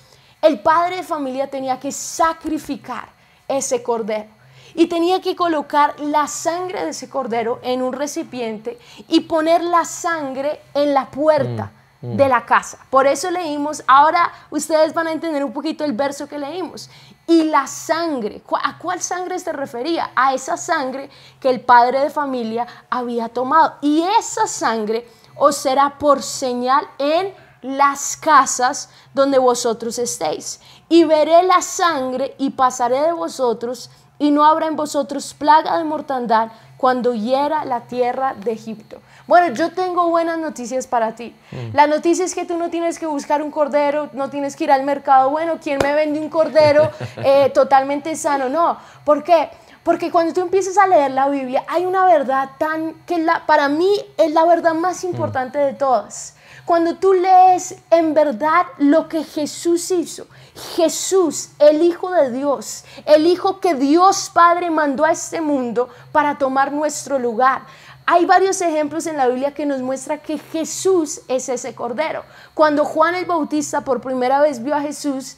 el 0.41 0.59
padre 0.59 0.97
de 0.97 1.03
familia 1.03 1.49
tenía 1.49 1.79
que 1.79 1.93
sacrificar 1.93 3.07
ese 3.47 3.81
cordero 3.81 4.27
y 4.75 4.87
tenía 4.87 5.21
que 5.21 5.37
colocar 5.37 5.97
la 6.01 6.27
sangre 6.27 6.83
de 6.83 6.89
ese 6.89 7.09
cordero 7.09 7.61
en 7.63 7.81
un 7.81 7.93
recipiente 7.93 8.77
y 9.07 9.21
poner 9.21 9.63
la 9.63 9.85
sangre 9.85 10.59
en 10.73 10.93
la 10.93 11.09
puerta 11.09 11.71
mm, 12.01 12.07
mm. 12.07 12.17
de 12.17 12.27
la 12.27 12.45
casa. 12.45 12.77
Por 12.89 13.07
eso 13.07 13.31
leímos, 13.31 13.85
ahora 13.87 14.33
ustedes 14.49 14.93
van 14.93 15.07
a 15.07 15.13
entender 15.13 15.45
un 15.45 15.53
poquito 15.53 15.85
el 15.85 15.93
verso 15.93 16.27
que 16.27 16.37
leímos. 16.37 16.89
Y 17.25 17.43
la 17.43 17.67
sangre, 17.67 18.41
¿a 18.63 18.77
cuál 18.77 19.01
sangre 19.01 19.39
se 19.39 19.53
refería? 19.53 20.11
A 20.15 20.33
esa 20.33 20.57
sangre 20.57 21.09
que 21.39 21.49
el 21.49 21.61
padre 21.61 22.01
de 22.01 22.09
familia 22.09 22.67
había 22.89 23.29
tomado. 23.29 23.75
Y 23.81 24.03
esa 24.19 24.47
sangre 24.47 25.07
os 25.35 25.55
será 25.55 25.97
por 25.97 26.21
señal 26.21 26.85
en 26.97 27.33
las 27.61 28.17
casas 28.17 28.89
donde 29.13 29.39
vosotros 29.39 29.97
estéis. 29.97 30.59
Y 30.89 31.05
veré 31.05 31.43
la 31.43 31.61
sangre 31.61 32.35
y 32.37 32.51
pasaré 32.51 33.01
de 33.01 33.13
vosotros 33.13 33.89
y 34.19 34.31
no 34.31 34.45
habrá 34.45 34.67
en 34.67 34.75
vosotros 34.75 35.33
plaga 35.33 35.77
de 35.77 35.85
mortandad 35.85 36.51
cuando 36.77 37.13
hiera 37.13 37.63
la 37.65 37.81
tierra 37.87 38.33
de 38.33 38.51
Egipto. 38.51 39.01
Bueno, 39.25 39.53
yo 39.53 39.71
tengo 39.71 40.09
buenas 40.09 40.37
noticias 40.37 40.85
para 40.85 41.15
ti. 41.15 41.35
Mm. 41.51 41.75
La 41.75 41.87
noticia 41.87 42.25
es 42.25 42.35
que 42.35 42.45
tú 42.45 42.57
no 42.57 42.69
tienes 42.69 42.99
que 42.99 43.05
buscar 43.05 43.41
un 43.41 43.51
cordero, 43.51 44.09
no 44.13 44.29
tienes 44.29 44.55
que 44.55 44.65
ir 44.65 44.71
al 44.71 44.83
mercado. 44.83 45.29
Bueno, 45.29 45.59
¿quién 45.61 45.79
me 45.81 45.93
vende 45.93 46.19
un 46.19 46.29
cordero 46.29 46.91
eh, 47.17 47.49
totalmente 47.53 48.15
sano? 48.15 48.49
No. 48.49 48.77
¿Por 49.05 49.23
qué? 49.23 49.49
Porque 49.83 50.11
cuando 50.11 50.33
tú 50.33 50.41
empiezas 50.41 50.77
a 50.77 50.87
leer 50.87 51.11
la 51.11 51.29
Biblia, 51.29 51.63
hay 51.67 51.85
una 51.85 52.05
verdad 52.05 52.49
tan 52.57 52.93
que 53.05 53.19
la, 53.19 53.45
para 53.45 53.69
mí 53.69 53.93
es 54.17 54.31
la 54.31 54.45
verdad 54.45 54.73
más 54.73 55.03
mm. 55.03 55.07
importante 55.07 55.57
de 55.57 55.73
todas. 55.73 56.35
Cuando 56.65 56.95
tú 56.95 57.13
lees 57.13 57.75
en 57.89 58.13
verdad 58.13 58.65
lo 58.77 59.09
que 59.09 59.25
Jesús 59.25 59.91
hizo, 59.91 60.27
Jesús, 60.75 61.49
el 61.59 61.81
Hijo 61.81 62.09
de 62.11 62.31
Dios, 62.31 62.85
el 63.05 63.27
Hijo 63.27 63.59
que 63.59 63.75
Dios 63.75 64.31
Padre 64.33 64.69
mandó 64.69 65.03
a 65.03 65.11
este 65.11 65.41
mundo 65.41 65.89
para 66.13 66.37
tomar 66.37 66.71
nuestro 66.71 67.19
lugar. 67.19 67.63
Hay 68.05 68.25
varios 68.25 68.59
ejemplos 68.61 69.05
en 69.05 69.15
la 69.15 69.27
Biblia 69.27 69.53
que 69.53 69.65
nos 69.65 69.81
muestra 69.81 70.21
que 70.21 70.37
Jesús 70.37 71.21
es 71.29 71.47
ese 71.47 71.73
Cordero. 71.73 72.23
Cuando 72.53 72.83
Juan 72.83 73.15
el 73.15 73.25
Bautista 73.25 73.85
por 73.85 74.01
primera 74.01 74.41
vez 74.41 74.61
vio 74.61 74.75
a 74.75 74.81
Jesús, 74.81 75.37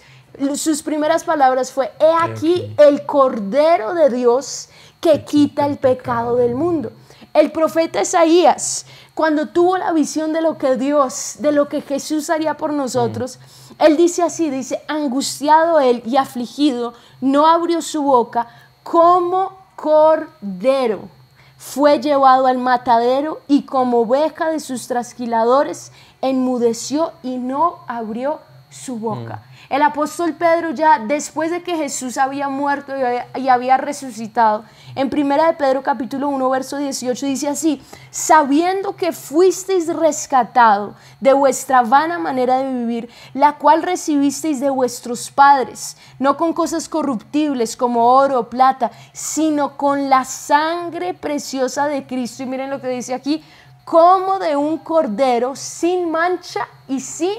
sus 0.56 0.82
primeras 0.82 1.24
palabras 1.24 1.72
fue, 1.72 1.92
he 2.00 2.12
aquí 2.22 2.74
el 2.78 3.06
Cordero 3.06 3.94
de 3.94 4.10
Dios 4.10 4.70
que 5.00 5.24
quita 5.24 5.68
el 5.68 5.78
pecado 5.78 6.38
del 6.38 6.56
mundo. 6.56 6.92
El 7.34 7.52
profeta 7.52 8.02
Isaías, 8.02 8.88
cuando 9.14 9.50
tuvo 9.50 9.78
la 9.78 9.92
visión 9.92 10.34
de 10.34 10.42
lo 10.42 10.58
que 10.58 10.76
Dios, 10.76 11.36
de 11.40 11.52
lo 11.52 11.70
que 11.70 11.82
Jesús 11.82 12.30
haría 12.30 12.58
por 12.58 12.74
nosotros, 12.74 13.40
él 13.78 13.96
dice 13.98 14.24
así, 14.24 14.50
dice, 14.50 14.82
angustiado 14.88 15.80
él 15.80 16.02
y 16.06 16.18
afligido, 16.18 16.94
no 17.22 17.46
abrió 17.46 17.82
su 17.82 18.02
boca 18.02 18.48
como 18.84 19.58
cordero. 19.76 21.10
Fue 21.58 22.00
llevado 22.00 22.48
al 22.48 22.58
matadero 22.58 23.42
y 23.48 23.64
como 23.64 24.02
oveja 24.02 24.50
de 24.50 24.60
sus 24.60 24.88
trasquiladores, 24.88 25.92
enmudeció 26.22 27.14
y 27.24 27.38
no 27.38 27.80
abrió 27.88 28.40
su 28.70 28.98
boca. 28.98 29.38
Mm. 29.38 29.55
El 29.68 29.82
apóstol 29.82 30.34
Pedro 30.34 30.72
ya 30.72 31.00
después 31.00 31.50
de 31.50 31.64
que 31.64 31.76
Jesús 31.76 32.18
había 32.18 32.50
muerto 32.50 32.94
y 33.36 33.50
había 33.50 33.78
resucitado, 33.78 34.64
en 34.94 35.10
primera 35.10 35.48
de 35.48 35.54
Pedro 35.54 35.82
capítulo 35.82 36.30
1 36.30 36.50
verso 36.52 36.78
18 36.78 37.26
dice 37.26 37.48
así, 37.48 37.82
sabiendo 38.12 38.96
que 38.96 39.12
fuisteis 39.12 39.88
rescatado 39.88 40.94
de 41.20 41.34
vuestra 41.34 41.82
vana 41.82 42.20
manera 42.20 42.58
de 42.60 42.72
vivir, 42.72 43.10
la 43.34 43.58
cual 43.58 43.82
recibisteis 43.82 44.60
de 44.60 44.70
vuestros 44.70 45.32
padres, 45.32 45.98
no 46.20 46.38
con 46.38 46.54
cosas 46.54 46.88
corruptibles 46.88 47.76
como 47.76 48.14
oro 48.14 48.40
o 48.42 48.50
plata, 48.50 48.92
sino 49.14 49.78
con 49.78 50.10
la 50.10 50.26
sangre 50.26 51.16
preciosa 51.16 51.88
de 51.88 52.06
Cristo. 52.06 52.44
Y 52.44 52.46
miren 52.46 52.70
lo 52.70 52.80
que 52.80 52.90
dice 52.90 53.16
aquí, 53.16 53.44
como 53.84 54.38
de 54.38 54.56
un 54.56 54.78
cordero 54.78 55.56
sin 55.56 56.12
mancha 56.12 56.68
y 56.88 57.00
sin 57.00 57.38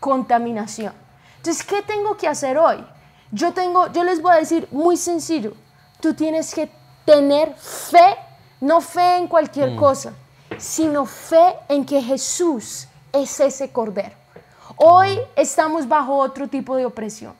contaminación. 0.00 1.07
Entonces, 1.38 1.64
¿qué 1.64 1.82
tengo 1.82 2.16
que 2.16 2.28
hacer 2.28 2.58
hoy? 2.58 2.84
Yo 3.30 3.52
tengo, 3.52 3.90
yo 3.92 4.04
les 4.04 4.20
voy 4.20 4.32
a 4.32 4.36
decir 4.36 4.68
muy 4.70 4.96
sencillo, 4.96 5.54
tú 6.00 6.14
tienes 6.14 6.54
que 6.54 6.70
tener 7.04 7.54
fe, 7.54 8.16
no 8.60 8.80
fe 8.80 9.16
en 9.16 9.28
cualquier 9.28 9.70
mm. 9.70 9.76
cosa, 9.76 10.12
sino 10.58 11.06
fe 11.06 11.56
en 11.68 11.84
que 11.84 12.02
Jesús 12.02 12.88
es 13.12 13.40
ese 13.40 13.70
cordero. 13.70 14.14
Hoy 14.76 15.18
estamos 15.36 15.88
bajo 15.88 16.16
otro 16.16 16.48
tipo 16.48 16.76
de 16.76 16.86
opresión. 16.86 17.34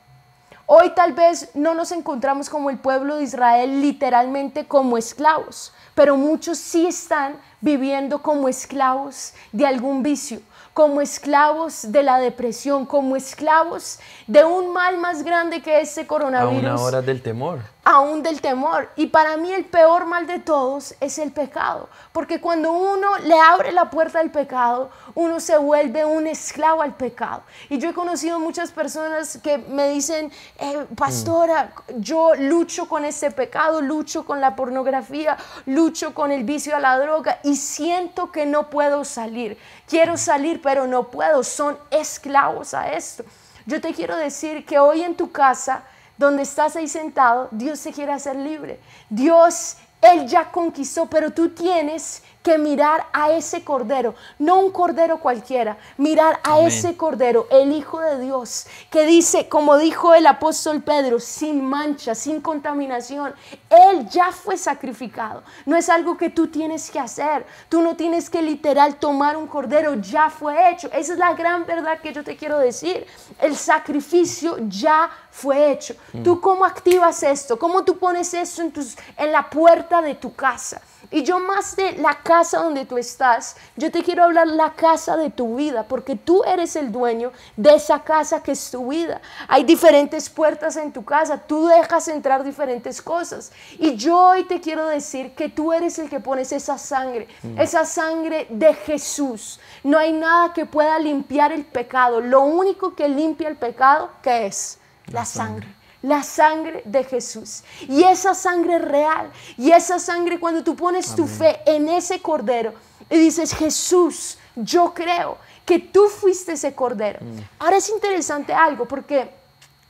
Hoy 0.66 0.90
tal 0.94 1.14
vez 1.14 1.50
no 1.54 1.74
nos 1.74 1.92
encontramos 1.92 2.50
como 2.50 2.68
el 2.68 2.78
pueblo 2.78 3.16
de 3.16 3.24
Israel 3.24 3.80
literalmente 3.80 4.66
como 4.66 4.98
esclavos, 4.98 5.72
pero 5.94 6.16
muchos 6.16 6.58
sí 6.58 6.86
están 6.86 7.40
viviendo 7.60 8.22
como 8.22 8.48
esclavos 8.48 9.32
de 9.50 9.66
algún 9.66 10.02
vicio, 10.02 10.40
como 10.78 11.00
esclavos 11.00 11.90
de 11.90 12.04
la 12.04 12.20
depresión, 12.20 12.86
como 12.86 13.16
esclavos 13.16 13.98
de 14.28 14.44
un 14.44 14.72
mal 14.72 14.96
más 14.96 15.24
grande 15.24 15.60
que 15.60 15.80
ese 15.80 16.06
coronavirus. 16.06 16.70
A 16.70 16.74
una 16.74 16.80
hora 16.80 17.02
del 17.02 17.20
temor 17.20 17.58
aún 17.88 18.22
del 18.22 18.42
temor. 18.42 18.90
Y 18.96 19.06
para 19.06 19.38
mí 19.38 19.50
el 19.50 19.64
peor 19.64 20.04
mal 20.04 20.26
de 20.26 20.38
todos 20.38 20.94
es 21.00 21.16
el 21.16 21.32
pecado, 21.32 21.88
porque 22.12 22.38
cuando 22.38 22.70
uno 22.70 23.16
le 23.24 23.40
abre 23.40 23.72
la 23.72 23.88
puerta 23.88 24.20
al 24.20 24.30
pecado, 24.30 24.90
uno 25.14 25.40
se 25.40 25.56
vuelve 25.56 26.04
un 26.04 26.26
esclavo 26.26 26.82
al 26.82 26.94
pecado. 26.96 27.44
Y 27.70 27.78
yo 27.78 27.88
he 27.88 27.94
conocido 27.94 28.38
muchas 28.38 28.72
personas 28.72 29.38
que 29.42 29.56
me 29.56 29.88
dicen, 29.88 30.30
eh, 30.58 30.84
pastora, 30.96 31.72
yo 31.96 32.34
lucho 32.34 32.86
con 32.90 33.06
este 33.06 33.30
pecado, 33.30 33.80
lucho 33.80 34.26
con 34.26 34.42
la 34.42 34.54
pornografía, 34.54 35.38
lucho 35.64 36.12
con 36.12 36.30
el 36.30 36.44
vicio 36.44 36.76
a 36.76 36.80
la 36.80 36.98
droga 36.98 37.38
y 37.42 37.56
siento 37.56 38.30
que 38.30 38.44
no 38.44 38.68
puedo 38.68 39.02
salir. 39.06 39.56
Quiero 39.88 40.18
salir, 40.18 40.60
pero 40.60 40.86
no 40.86 41.04
puedo. 41.04 41.42
Son 41.42 41.78
esclavos 41.90 42.74
a 42.74 42.92
esto. 42.92 43.24
Yo 43.64 43.80
te 43.80 43.94
quiero 43.94 44.14
decir 44.14 44.66
que 44.66 44.78
hoy 44.78 45.02
en 45.02 45.16
tu 45.16 45.32
casa, 45.32 45.84
donde 46.18 46.42
estás 46.42 46.76
ahí 46.76 46.88
sentado, 46.88 47.48
Dios 47.52 47.78
se 47.78 47.92
quiere 47.92 48.12
hacer 48.12 48.36
libre. 48.36 48.80
Dios, 49.08 49.76
Él 50.02 50.26
ya 50.26 50.50
conquistó, 50.50 51.06
pero 51.06 51.30
tú 51.30 51.50
tienes 51.50 52.22
que 52.42 52.56
mirar 52.56 53.06
a 53.12 53.32
ese 53.32 53.62
cordero, 53.62 54.14
no 54.38 54.60
un 54.60 54.70
cordero 54.70 55.18
cualquiera, 55.18 55.76
mirar 55.96 56.40
a 56.44 56.60
ese 56.60 56.96
cordero, 56.96 57.46
el 57.50 57.72
Hijo 57.72 58.00
de 58.00 58.20
Dios, 58.20 58.66
que 58.90 59.04
dice, 59.04 59.48
como 59.48 59.76
dijo 59.76 60.14
el 60.14 60.26
apóstol 60.26 60.82
Pedro, 60.82 61.20
sin 61.20 61.62
mancha, 61.62 62.14
sin 62.14 62.40
contaminación, 62.40 63.34
Él 63.68 64.08
ya 64.08 64.32
fue 64.32 64.56
sacrificado. 64.56 65.42
No 65.66 65.76
es 65.76 65.90
algo 65.90 66.16
que 66.16 66.30
tú 66.30 66.46
tienes 66.46 66.90
que 66.90 66.98
hacer, 66.98 67.44
tú 67.68 67.82
no 67.82 67.96
tienes 67.96 68.30
que 68.30 68.40
literal 68.40 68.96
tomar 68.96 69.36
un 69.36 69.46
cordero, 69.46 69.94
ya 69.96 70.30
fue 70.30 70.70
hecho. 70.70 70.88
Esa 70.92 71.12
es 71.12 71.18
la 71.18 71.34
gran 71.34 71.66
verdad 71.66 72.00
que 72.00 72.12
yo 72.12 72.24
te 72.24 72.36
quiero 72.36 72.58
decir. 72.58 73.06
El 73.40 73.56
sacrificio 73.56 74.56
ya 74.68 75.10
fue 75.38 75.70
hecho. 75.70 75.94
Mm. 76.12 76.22
¿Tú 76.24 76.40
cómo 76.40 76.64
activas 76.64 77.22
esto? 77.22 77.58
¿Cómo 77.58 77.84
tú 77.84 77.96
pones 77.96 78.34
eso 78.34 78.60
en, 78.62 78.72
tus, 78.72 78.96
en 79.16 79.30
la 79.30 79.48
puerta 79.48 80.02
de 80.02 80.16
tu 80.16 80.34
casa? 80.34 80.80
Y 81.10 81.22
yo 81.22 81.38
más 81.38 81.74
de 81.76 81.92
la 81.92 82.22
casa 82.22 82.58
donde 82.58 82.84
tú 82.84 82.98
estás, 82.98 83.56
yo 83.76 83.90
te 83.90 84.02
quiero 84.02 84.24
hablar 84.24 84.48
la 84.48 84.74
casa 84.74 85.16
de 85.16 85.30
tu 85.30 85.56
vida, 85.56 85.84
porque 85.84 86.16
tú 86.16 86.42
eres 86.44 86.76
el 86.76 86.92
dueño 86.92 87.32
de 87.56 87.76
esa 87.76 88.02
casa 88.02 88.42
que 88.42 88.52
es 88.52 88.70
tu 88.70 88.88
vida. 88.88 89.22
Hay 89.46 89.64
diferentes 89.64 90.28
puertas 90.28 90.76
en 90.76 90.92
tu 90.92 91.04
casa, 91.04 91.38
tú 91.38 91.66
dejas 91.66 92.08
entrar 92.08 92.44
diferentes 92.44 93.00
cosas. 93.00 93.52
Y 93.78 93.96
yo 93.96 94.18
hoy 94.18 94.44
te 94.44 94.60
quiero 94.60 94.86
decir 94.86 95.34
que 95.34 95.48
tú 95.48 95.72
eres 95.72 95.98
el 95.98 96.10
que 96.10 96.20
pones 96.20 96.52
esa 96.52 96.76
sangre, 96.76 97.28
mm. 97.42 97.60
esa 97.60 97.86
sangre 97.86 98.46
de 98.50 98.74
Jesús. 98.74 99.60
No 99.84 99.98
hay 99.98 100.12
nada 100.12 100.52
que 100.52 100.66
pueda 100.66 100.98
limpiar 100.98 101.52
el 101.52 101.64
pecado. 101.64 102.20
Lo 102.20 102.42
único 102.42 102.94
que 102.94 103.08
limpia 103.08 103.48
el 103.48 103.56
pecado, 103.56 104.10
¿qué 104.20 104.46
es? 104.46 104.78
La, 105.10 105.24
sangre 105.24 105.66
la 106.02 106.22
sangre 106.22 106.82
de 106.84 107.04
Jesús. 107.04 107.62
Y 107.88 108.04
esa 108.04 108.34
sangre 108.34 108.78
real. 108.78 109.30
Y 109.56 109.70
esa 109.72 109.98
sangre 109.98 110.38
cuando 110.38 110.62
tú 110.62 110.76
pones 110.76 111.14
tu 111.14 111.26
fe 111.26 111.60
en 111.66 111.88
ese 111.88 112.20
cordero 112.20 112.74
y 113.10 113.18
dices, 113.18 113.54
Jesús, 113.54 114.38
yo 114.54 114.92
creo 114.94 115.38
que 115.64 115.78
tú 115.78 116.08
fuiste 116.08 116.52
ese 116.52 116.74
cordero. 116.74 117.20
Mm. 117.20 117.38
Ahora 117.58 117.76
es 117.76 117.88
interesante 117.88 118.52
algo 118.52 118.86
porque 118.86 119.30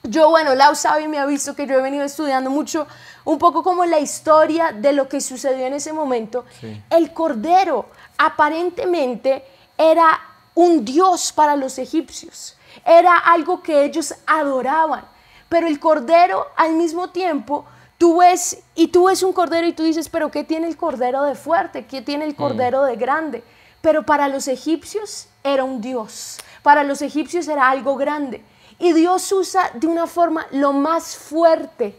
yo, 0.03 0.31
bueno, 0.31 0.55
Lau 0.55 0.75
sabe 0.75 1.03
y 1.03 1.09
me 1.09 1.19
ha 1.19 1.27
visto 1.27 1.55
que 1.55 1.67
yo 1.67 1.79
he 1.79 1.83
venido 1.83 2.05
estudiando 2.05 2.51
mucho, 2.51 2.87
un 3.25 3.39
poco 3.39 3.63
como 3.63 3.85
la 3.85 3.99
historia 3.99 4.73
de 4.73 4.93
lo 4.93 5.09
que 5.09 5.21
sucedió 5.21 5.67
en 5.67 5.75
ese 5.75 5.93
momento. 5.93 6.45
El 6.89 7.13
cordero 7.13 7.87
aparentemente 8.17 9.45
era 9.77 10.19
un 10.55 10.85
dios 10.85 11.33
para 11.33 11.57
los 11.57 11.79
egipcios. 11.79 12.57
Era 12.85 13.19
algo 13.19 13.63
que 13.63 13.85
ellos 13.85 14.15
adoraban. 14.27 15.07
Pero 15.49 15.67
el 15.67 15.81
cordero 15.81 16.47
al 16.57 16.75
mismo 16.75 17.11
tiempo, 17.11 17.65
tú 17.97 18.19
ves 18.19 18.63
y 18.75 18.89
tú 18.89 19.07
ves 19.07 19.23
un 19.23 19.33
cordero 19.33 19.67
y 19.67 19.73
tú 19.73 19.83
dices, 19.83 20.09
pero 20.09 20.31
¿qué 20.31 20.45
tiene 20.45 20.67
el 20.69 20.77
cordero 20.77 21.23
de 21.23 21.35
fuerte? 21.35 21.87
¿Qué 21.87 22.03
tiene 22.03 22.25
el 22.25 22.33
mm. 22.33 22.37
cordero 22.37 22.85
de 22.85 22.97
grande? 22.97 23.43
Pero 23.81 24.05
para 24.05 24.29
los 24.29 24.49
egipcios 24.49 25.29
era 25.43 25.65
un 25.65 25.81
dios. 25.81 26.39
Para 26.63 26.85
los 26.85 27.03
egipcios 27.03 27.49
era 27.49 27.69
algo 27.69 27.97
grande. 27.97 28.45
Y 28.79 28.93
Dios 28.93 29.31
usa 29.33 29.71
de 29.75 29.87
una 29.87 30.07
forma 30.07 30.47
lo 30.51 30.73
más 30.73 31.17
fuerte 31.17 31.99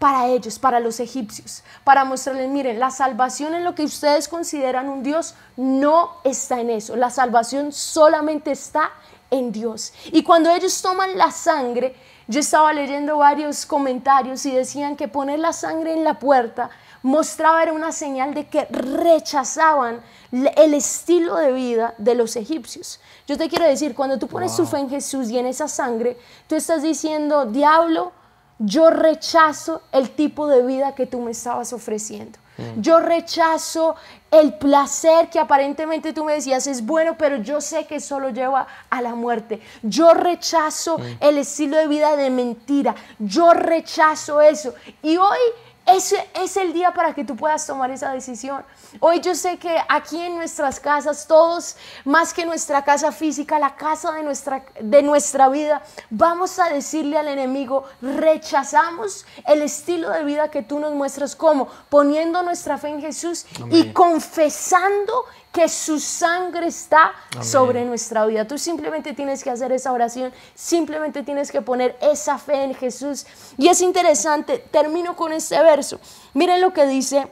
para 0.00 0.28
ellos, 0.28 0.58
para 0.58 0.80
los 0.80 0.98
egipcios, 0.98 1.62
para 1.84 2.04
mostrarles, 2.04 2.48
miren, 2.48 2.80
la 2.80 2.90
salvación 2.90 3.52
en 3.52 3.64
lo 3.64 3.74
que 3.74 3.84
ustedes 3.84 4.28
consideran 4.28 4.88
un 4.88 5.02
Dios 5.02 5.34
no 5.56 6.16
está 6.24 6.58
en 6.58 6.70
eso. 6.70 6.96
La 6.96 7.10
salvación 7.10 7.70
solamente 7.70 8.50
está 8.50 8.90
en 9.30 9.52
Dios. 9.52 9.92
Y 10.12 10.22
cuando 10.22 10.50
ellos 10.50 10.80
toman 10.82 11.16
la 11.16 11.30
sangre, 11.30 11.94
yo 12.26 12.40
estaba 12.40 12.72
leyendo 12.72 13.16
varios 13.16 13.66
comentarios 13.66 14.46
y 14.46 14.52
decían 14.52 14.96
que 14.96 15.08
poner 15.08 15.38
la 15.38 15.52
sangre 15.52 15.92
en 15.92 16.04
la 16.04 16.18
puerta 16.18 16.70
mostraba 17.02 17.62
era 17.62 17.72
una 17.72 17.92
señal 17.92 18.34
de 18.34 18.46
que 18.46 18.66
rechazaban 18.66 20.00
el 20.30 20.74
estilo 20.74 21.36
de 21.36 21.52
vida 21.52 21.94
de 21.98 22.14
los 22.14 22.36
egipcios. 22.36 23.00
Yo 23.26 23.38
te 23.38 23.48
quiero 23.48 23.64
decir, 23.64 23.94
cuando 23.94 24.18
tú 24.18 24.28
pones 24.28 24.54
tu 24.54 24.66
fe 24.66 24.78
en 24.78 24.90
Jesús 24.90 25.30
y 25.30 25.38
en 25.38 25.46
esa 25.46 25.66
sangre, 25.66 26.16
tú 26.46 26.54
estás 26.54 26.82
diciendo, 26.82 27.46
diablo, 27.46 28.12
yo 28.60 28.90
rechazo 28.90 29.82
el 29.90 30.10
tipo 30.10 30.46
de 30.46 30.62
vida 30.62 30.94
que 30.94 31.06
tú 31.06 31.20
me 31.20 31.30
estabas 31.30 31.72
ofreciendo. 31.72 32.38
Mm. 32.58 32.82
Yo 32.82 33.00
rechazo 33.00 33.96
el 34.30 34.52
placer 34.54 35.30
que 35.30 35.38
aparentemente 35.38 36.12
tú 36.12 36.24
me 36.24 36.34
decías 36.34 36.66
es 36.66 36.84
bueno, 36.84 37.16
pero 37.16 37.38
yo 37.38 37.62
sé 37.62 37.86
que 37.86 38.00
solo 38.00 38.28
lleva 38.28 38.66
a 38.90 39.00
la 39.00 39.14
muerte. 39.14 39.62
Yo 39.82 40.12
rechazo 40.12 40.98
mm. 40.98 41.02
el 41.20 41.38
estilo 41.38 41.78
de 41.78 41.88
vida 41.88 42.16
de 42.16 42.28
mentira. 42.28 42.94
Yo 43.18 43.54
rechazo 43.54 44.42
eso. 44.42 44.74
Y 45.02 45.16
hoy 45.16 45.38
ese 45.86 46.28
es 46.34 46.56
el 46.56 46.72
día 46.72 46.92
para 46.92 47.14
que 47.14 47.24
tú 47.24 47.36
puedas 47.36 47.66
tomar 47.66 47.90
esa 47.90 48.12
decisión. 48.12 48.64
Hoy 49.00 49.20
yo 49.20 49.34
sé 49.34 49.58
que 49.58 49.76
aquí 49.88 50.20
en 50.20 50.36
nuestras 50.36 50.78
casas, 50.78 51.26
todos, 51.26 51.76
más 52.04 52.32
que 52.32 52.46
nuestra 52.46 52.84
casa 52.84 53.12
física, 53.12 53.58
la 53.58 53.74
casa 53.74 54.12
de 54.12 54.22
nuestra, 54.22 54.64
de 54.80 55.02
nuestra 55.02 55.48
vida, 55.48 55.82
vamos 56.10 56.58
a 56.58 56.68
decirle 56.68 57.18
al 57.18 57.28
enemigo, 57.28 57.84
rechazamos 58.00 59.26
el 59.46 59.62
estilo 59.62 60.10
de 60.10 60.24
vida 60.24 60.50
que 60.50 60.62
tú 60.62 60.78
nos 60.78 60.94
muestras 60.94 61.34
como 61.34 61.66
poniendo 61.88 62.42
nuestra 62.42 62.78
fe 62.78 62.88
en 62.88 63.00
Jesús 63.00 63.46
y 63.70 63.92
confesando 63.92 65.24
que 65.52 65.68
su 65.68 65.98
sangre 65.98 66.68
está 66.68 67.12
sobre 67.42 67.84
nuestra 67.84 68.24
vida. 68.26 68.46
Tú 68.46 68.56
simplemente 68.56 69.14
tienes 69.14 69.42
que 69.42 69.50
hacer 69.50 69.72
esa 69.72 69.92
oración, 69.92 70.32
simplemente 70.54 71.22
tienes 71.22 71.50
que 71.50 71.60
poner 71.60 71.96
esa 72.00 72.38
fe 72.38 72.62
en 72.64 72.74
Jesús. 72.74 73.26
Y 73.56 73.68
es 73.68 73.80
interesante, 73.80 74.58
termino 74.70 75.16
con 75.16 75.32
este 75.32 75.60
verso. 75.62 75.98
Miren 76.34 76.60
lo 76.60 76.72
que 76.72 76.86
dice 76.86 77.26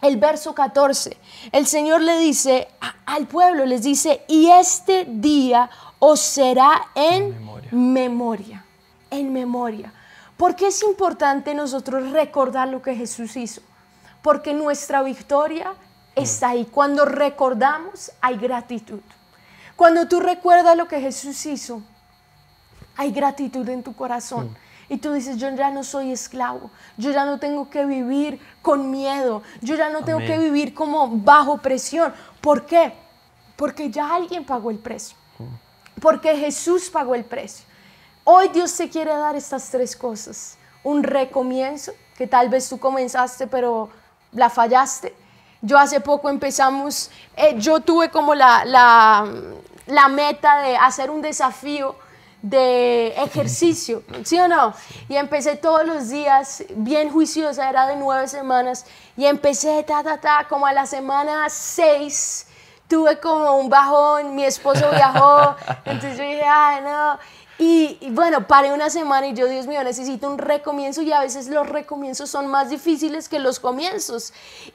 el 0.00 0.16
verso 0.16 0.54
14. 0.54 1.16
El 1.52 1.66
Señor 1.66 2.02
le 2.02 2.18
dice 2.18 2.68
al 3.06 3.26
pueblo, 3.26 3.66
les 3.66 3.82
dice, 3.82 4.22
y 4.28 4.50
este 4.50 5.06
día 5.08 5.70
os 5.98 6.20
será 6.20 6.88
en, 6.94 7.30
memoria. 7.30 7.68
memoria, 7.72 8.64
en 9.10 9.32
memoria. 9.32 9.92
¿Por 10.36 10.56
qué 10.56 10.68
es 10.68 10.82
importante 10.82 11.54
nosotros 11.54 12.12
recordar 12.12 12.68
lo 12.68 12.80
que 12.80 12.94
Jesús 12.94 13.36
hizo? 13.36 13.60
Porque 14.22 14.54
nuestra 14.54 15.02
victoria 15.02 15.74
está 16.22 16.50
ahí. 16.50 16.64
Cuando 16.66 17.04
recordamos, 17.04 18.12
hay 18.20 18.36
gratitud. 18.36 19.00
Cuando 19.76 20.06
tú 20.08 20.20
recuerdas 20.20 20.76
lo 20.76 20.86
que 20.88 21.00
Jesús 21.00 21.46
hizo, 21.46 21.82
hay 22.96 23.12
gratitud 23.12 23.68
en 23.68 23.82
tu 23.82 23.94
corazón. 23.94 24.54
Y 24.88 24.98
tú 24.98 25.12
dices, 25.12 25.36
yo 25.36 25.48
ya 25.54 25.70
no 25.70 25.84
soy 25.84 26.10
esclavo, 26.10 26.70
yo 26.96 27.12
ya 27.12 27.24
no 27.24 27.38
tengo 27.38 27.70
que 27.70 27.86
vivir 27.86 28.40
con 28.60 28.90
miedo, 28.90 29.42
yo 29.60 29.76
ya 29.76 29.88
no 29.88 30.04
tengo 30.04 30.18
que 30.18 30.36
vivir 30.36 30.74
como 30.74 31.08
bajo 31.08 31.58
presión. 31.58 32.12
¿Por 32.40 32.66
qué? 32.66 32.92
Porque 33.56 33.88
ya 33.88 34.14
alguien 34.14 34.44
pagó 34.44 34.70
el 34.70 34.78
precio. 34.78 35.16
Porque 36.00 36.36
Jesús 36.36 36.90
pagó 36.90 37.14
el 37.14 37.24
precio. 37.24 37.64
Hoy 38.24 38.48
Dios 38.48 38.76
te 38.76 38.88
quiere 38.88 39.12
dar 39.16 39.36
estas 39.36 39.70
tres 39.70 39.96
cosas. 39.96 40.58
Un 40.82 41.02
recomienzo, 41.04 41.92
que 42.16 42.26
tal 42.26 42.48
vez 42.48 42.68
tú 42.68 42.78
comenzaste 42.78 43.46
pero 43.46 43.88
la 44.32 44.50
fallaste 44.50 45.14
yo 45.62 45.78
hace 45.78 46.00
poco 46.00 46.30
empezamos, 46.30 47.10
eh, 47.36 47.54
yo 47.58 47.80
tuve 47.80 48.10
como 48.10 48.34
la, 48.34 48.64
la, 48.64 50.08
meta 50.08 50.62
de 50.62 50.76
hacer 50.76 51.10
un 51.10 51.20
desafío 51.20 51.96
de 52.42 53.08
ejercicio, 53.08 54.02
¿sí 54.24 54.38
o 54.38 54.48
no? 54.48 54.72
Y 55.08 55.16
empecé 55.16 55.56
todos 55.56 55.86
los 55.86 56.08
días, 56.08 56.64
bien 56.70 57.10
juiciosa, 57.10 57.68
era 57.68 57.86
de 57.86 57.96
nueve 57.96 58.28
semanas, 58.28 58.86
y 59.16 59.26
empecé, 59.26 59.82
ta, 59.82 60.02
ta, 60.02 60.18
ta, 60.18 60.46
como 60.48 60.66
a 60.66 60.72
la 60.72 60.86
semana 60.86 61.48
seis, 61.50 62.46
tuve 62.88 63.18
como 63.20 63.56
un 63.56 63.68
bajón, 63.68 64.34
mi 64.34 64.44
esposo 64.44 64.90
viajó, 64.90 65.56
entonces 65.84 66.16
yo 66.16 66.24
dije, 66.24 66.44
ay, 66.44 66.82
no, 66.82 67.18
Y, 67.62 67.98
y, 68.00 68.08
bueno, 68.08 68.46
paré 68.46 68.72
una 68.72 68.88
semana 68.88 69.26
y 69.26 69.34
yo, 69.34 69.46
Dios 69.46 69.66
mío, 69.66 69.84
necesito 69.84 70.30
un 70.30 70.38
recomienzo 70.38 71.02
y 71.02 71.12
a 71.12 71.20
veces 71.20 71.46
los 71.46 71.68
recomienzos 71.68 72.30
son 72.30 72.46
más 72.46 72.70
difíciles 72.70 73.28
que 73.28 73.38
los 73.38 73.60
comienzos. 73.60 74.32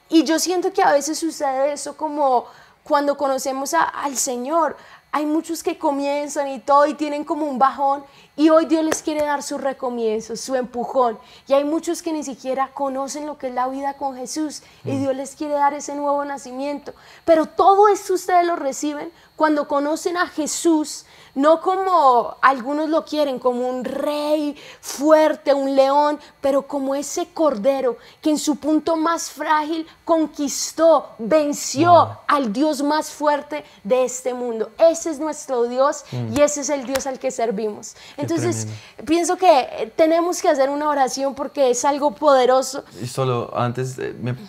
Y 0.07 0.23
yo 0.23 0.37
siento 0.37 0.71
que 0.71 0.83
a 0.83 0.91
veces 0.91 1.17
sucede 1.17 1.73
eso 1.73 1.97
como 1.97 2.45
cuando 2.83 3.17
conocemos 3.17 3.73
a, 3.73 3.81
al 3.81 4.15
Señor. 4.15 4.77
Hay 5.11 5.25
muchos 5.25 5.63
que 5.63 5.79
comienzan 5.79 6.47
y 6.49 6.59
todo 6.59 6.85
y 6.85 6.93
tienen 6.93 7.23
como 7.23 7.47
un 7.47 7.57
bajón 7.57 8.03
y 8.35 8.49
hoy 8.49 8.65
Dios 8.65 8.83
les 8.83 9.01
quiere 9.01 9.25
dar 9.25 9.41
su 9.41 9.57
recomienzo, 9.57 10.35
su 10.35 10.55
empujón. 10.55 11.17
Y 11.47 11.53
hay 11.53 11.63
muchos 11.63 12.03
que 12.03 12.11
ni 12.11 12.23
siquiera 12.23 12.71
conocen 12.73 13.25
lo 13.25 13.37
que 13.37 13.47
es 13.47 13.53
la 13.53 13.67
vida 13.67 13.93
con 13.93 14.15
Jesús 14.15 14.61
y 14.83 14.91
mm. 14.91 14.99
Dios 14.99 15.15
les 15.15 15.35
quiere 15.35 15.53
dar 15.53 15.73
ese 15.73 15.95
nuevo 15.95 16.23
nacimiento. 16.25 16.93
Pero 17.23 17.45
todo 17.45 17.87
esto 17.87 18.13
ustedes 18.13 18.45
lo 18.45 18.57
reciben 18.57 19.11
cuando 19.35 19.67
conocen 19.67 20.17
a 20.17 20.27
Jesús, 20.27 21.05
no 21.35 21.61
como 21.61 22.37
algunos 22.41 22.89
lo 22.89 23.05
quieren, 23.05 23.39
como 23.39 23.67
un 23.67 23.83
rey 23.83 24.55
fuerte, 24.81 25.53
un 25.53 25.75
león, 25.75 26.19
pero 26.41 26.63
como 26.63 26.95
ese 26.95 27.27
cordero 27.27 27.97
que 28.21 28.31
en 28.31 28.39
su 28.39 28.55
punto 28.55 28.95
más 28.95 29.29
frágil 29.29 29.85
conquistó, 30.03 31.11
venció 31.19 32.17
al 32.27 32.51
Dios 32.51 32.81
más 32.81 33.11
fuerte 33.11 33.65
de 33.83 34.05
este 34.05 34.33
mundo. 34.33 34.71
Ese 34.77 35.11
es 35.11 35.19
nuestro 35.19 35.63
Dios 35.63 36.05
mm. 36.11 36.37
y 36.37 36.41
ese 36.41 36.61
es 36.61 36.69
el 36.69 36.85
Dios 36.85 37.05
al 37.05 37.19
que 37.19 37.31
servimos. 37.31 37.95
Entonces, 38.17 38.67
pienso 39.05 39.37
que 39.37 39.91
tenemos 39.95 40.41
que 40.41 40.49
hacer 40.49 40.69
una 40.69 40.89
oración 40.89 41.35
porque 41.35 41.69
es 41.69 41.83
algo 41.85 42.11
poderoso. 42.11 42.83
Y 43.01 43.07
solo 43.07 43.51
antes, 43.55 43.97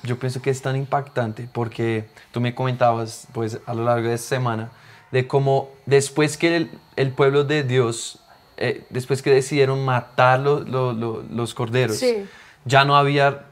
yo 0.02 0.18
pienso 0.18 0.40
que 0.40 0.50
es 0.50 0.62
tan 0.62 0.76
impactante 0.76 1.48
porque 1.52 2.08
tú 2.32 2.40
me 2.40 2.54
comentabas, 2.54 3.26
pues, 3.32 3.58
a 3.66 3.74
lo 3.74 3.84
largo 3.84 4.08
de 4.08 4.14
esta 4.14 4.36
semana, 4.36 4.70
de 5.10 5.26
cómo 5.26 5.70
después 5.86 6.36
que 6.36 6.68
el, 6.96 7.12
pueblo 7.12 7.44
de 7.44 7.62
Dios, 7.62 8.20
eh, 8.56 8.84
después 8.90 9.22
que 9.22 9.30
decidieron 9.30 9.84
matar 9.84 10.40
los 10.40 11.54
corderos, 11.54 12.02
ya 12.64 12.84
no 12.84 12.96
había 12.96 13.46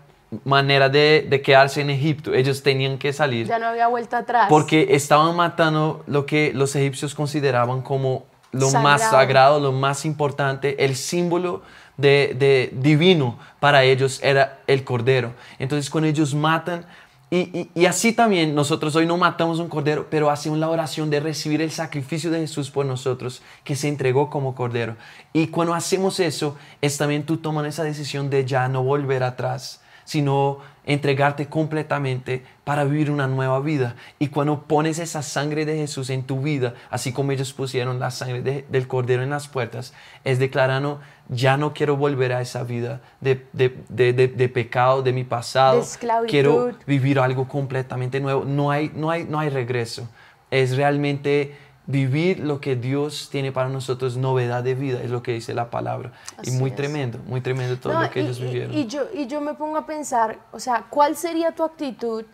manera 0.45 0.89
de, 0.89 1.43
quedarse 1.45 1.81
en 1.81 1.91
Egipto. 1.91 2.35
Ellos 2.35 2.63
tenían 2.63 2.99
que 2.99 3.13
salir. 3.13 3.47
Ya 3.47 3.59
no 3.59 3.67
había 3.67 3.87
vuelta 3.87 4.19
atrás. 4.19 4.47
Porque 4.49 4.89
estaban 4.91 5.37
matando 5.37 6.03
lo 6.07 6.27
que 6.27 6.53
los 6.53 6.75
egipcios 6.75 7.15
consideraban 7.15 7.83
como 7.83 8.27
lo 8.51 8.71
más 8.71 9.03
sagrado, 9.11 9.59
lo 9.59 9.73
más 9.73 10.05
importante, 10.05 10.85
el 10.85 10.95
símbolo 10.95 11.63
de, 11.97 12.35
de, 12.39 12.71
divino 12.73 13.39
para 13.59 13.83
ellos 13.83 14.21
era 14.23 14.61
el 14.67 14.85
cordero. 14.85 15.33
Entonces 15.59 15.91
cuando 15.91 16.09
ellos 16.09 16.35
matan 16.35 16.87
y, 17.31 17.87
así 17.87 18.12
también 18.12 18.54
nosotros 18.54 18.95
hoy 18.95 19.07
no 19.07 19.16
matamos 19.16 19.59
un 19.59 19.69
cordero, 19.69 20.07
pero 20.09 20.31
hacemos 20.31 20.59
la 20.59 20.69
oración 20.69 21.11
de 21.11 21.21
recibir 21.21 21.61
el 21.62 21.71
sacrificio 21.71 22.31
de 22.31 22.40
Jesús 22.40 22.71
por 22.71 22.87
nosotros, 22.87 23.43
que 23.64 23.75
se 23.75 23.88
entregó 23.88 24.31
como 24.31 24.54
cordero. 24.54 24.97
Y 25.33 25.49
cuando 25.49 25.75
hacemos 25.75 26.21
eso, 26.21 26.57
es 26.81 26.97
también 26.97 27.26
tú 27.26 27.38
tomas 27.38 27.66
esa 27.66 27.83
decisión 27.83 28.31
de 28.31 28.45
ya 28.45 28.69
no 28.69 28.85
volver 28.85 29.25
atrás, 29.25 29.81
sino 30.04 30.59
entregarte 30.87 31.47
completamente 31.47 32.45
para 32.64 32.85
vivir 32.85 33.11
una 33.11 33.26
nueva 33.26 33.61
vida. 33.61 33.97
Y 34.19 34.29
cuando 34.29 34.62
pones 34.62 34.99
esa 34.99 35.23
sangre 35.23 35.64
de 35.64 35.76
Jesús 35.76 36.11
en 36.11 36.25
tu 36.25 36.41
vida, 36.41 36.75
así 36.91 37.12
como 37.12 37.33
ellos 37.33 37.53
pusieron 37.53 37.99
la 37.99 38.11
sangre 38.11 38.64
del 38.69 38.88
cordero 38.88 39.23
en 39.23 39.31
las 39.31 39.49
puertas, 39.49 39.95
es 40.25 40.38
declarando, 40.38 41.00
ya 41.29 41.57
no 41.57 41.73
quiero 41.73 41.97
volver 41.97 42.33
a 42.33 42.41
esa 42.41 42.64
vida 42.64 43.00
de, 43.21 43.47
de, 43.53 44.49
pecado, 44.49 45.03
de 45.03 45.12
mi 45.12 45.25
pasado. 45.25 45.83
Quiero 46.29 46.73
vivir 46.87 47.19
algo 47.19 47.49
completamente 47.49 48.21
nuevo. 48.21 48.45
No 48.45 48.71
hay, 48.71 48.93
no, 48.95 49.11
hay, 49.11 49.25
no 49.25 49.38
hay 49.38 49.49
regreso. 49.49 50.09
Es 50.50 50.76
realmente 50.76 51.57
vivir 51.87 52.41
lo 52.41 52.61
que 52.61 52.76
Dios 52.76 53.29
tiene 53.31 53.53
para 53.53 53.69
nosotros, 53.69 54.17
novedad 54.17 54.62
de 54.62 54.75
vida, 54.75 55.03
es 55.03 55.11
lo 55.11 55.23
que 55.23 55.33
dice 55.33 55.55
la 55.55 55.71
palabra. 55.71 56.12
y 56.43 56.50
muy 56.53 56.71
tremendo, 56.71 57.19
muy 57.26 57.41
tremendo 57.41 57.79
todo 57.79 58.00
lo 58.00 58.11
que 58.11 58.21
ellos 58.21 58.41
vivieron. 58.41 58.75
Y, 58.75 58.87
yo, 58.87 59.03
y 59.12 59.26
yo 59.26 59.41
me 59.41 59.55
pongo 59.55 59.76
a 59.76 59.87
pensar, 59.87 60.38
o 60.53 60.61
sea, 60.61 60.87
¿cuál 60.88 61.17
sería 61.17 61.53
tu 61.53 61.62
actitud 61.62 62.25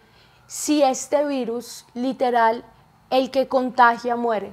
si 0.47 0.83
este 0.83 1.27
virus, 1.27 1.87
literal, 1.95 2.65
el 3.11 3.31
que 3.31 3.49
contagia 3.49 4.17
muere? 4.17 4.53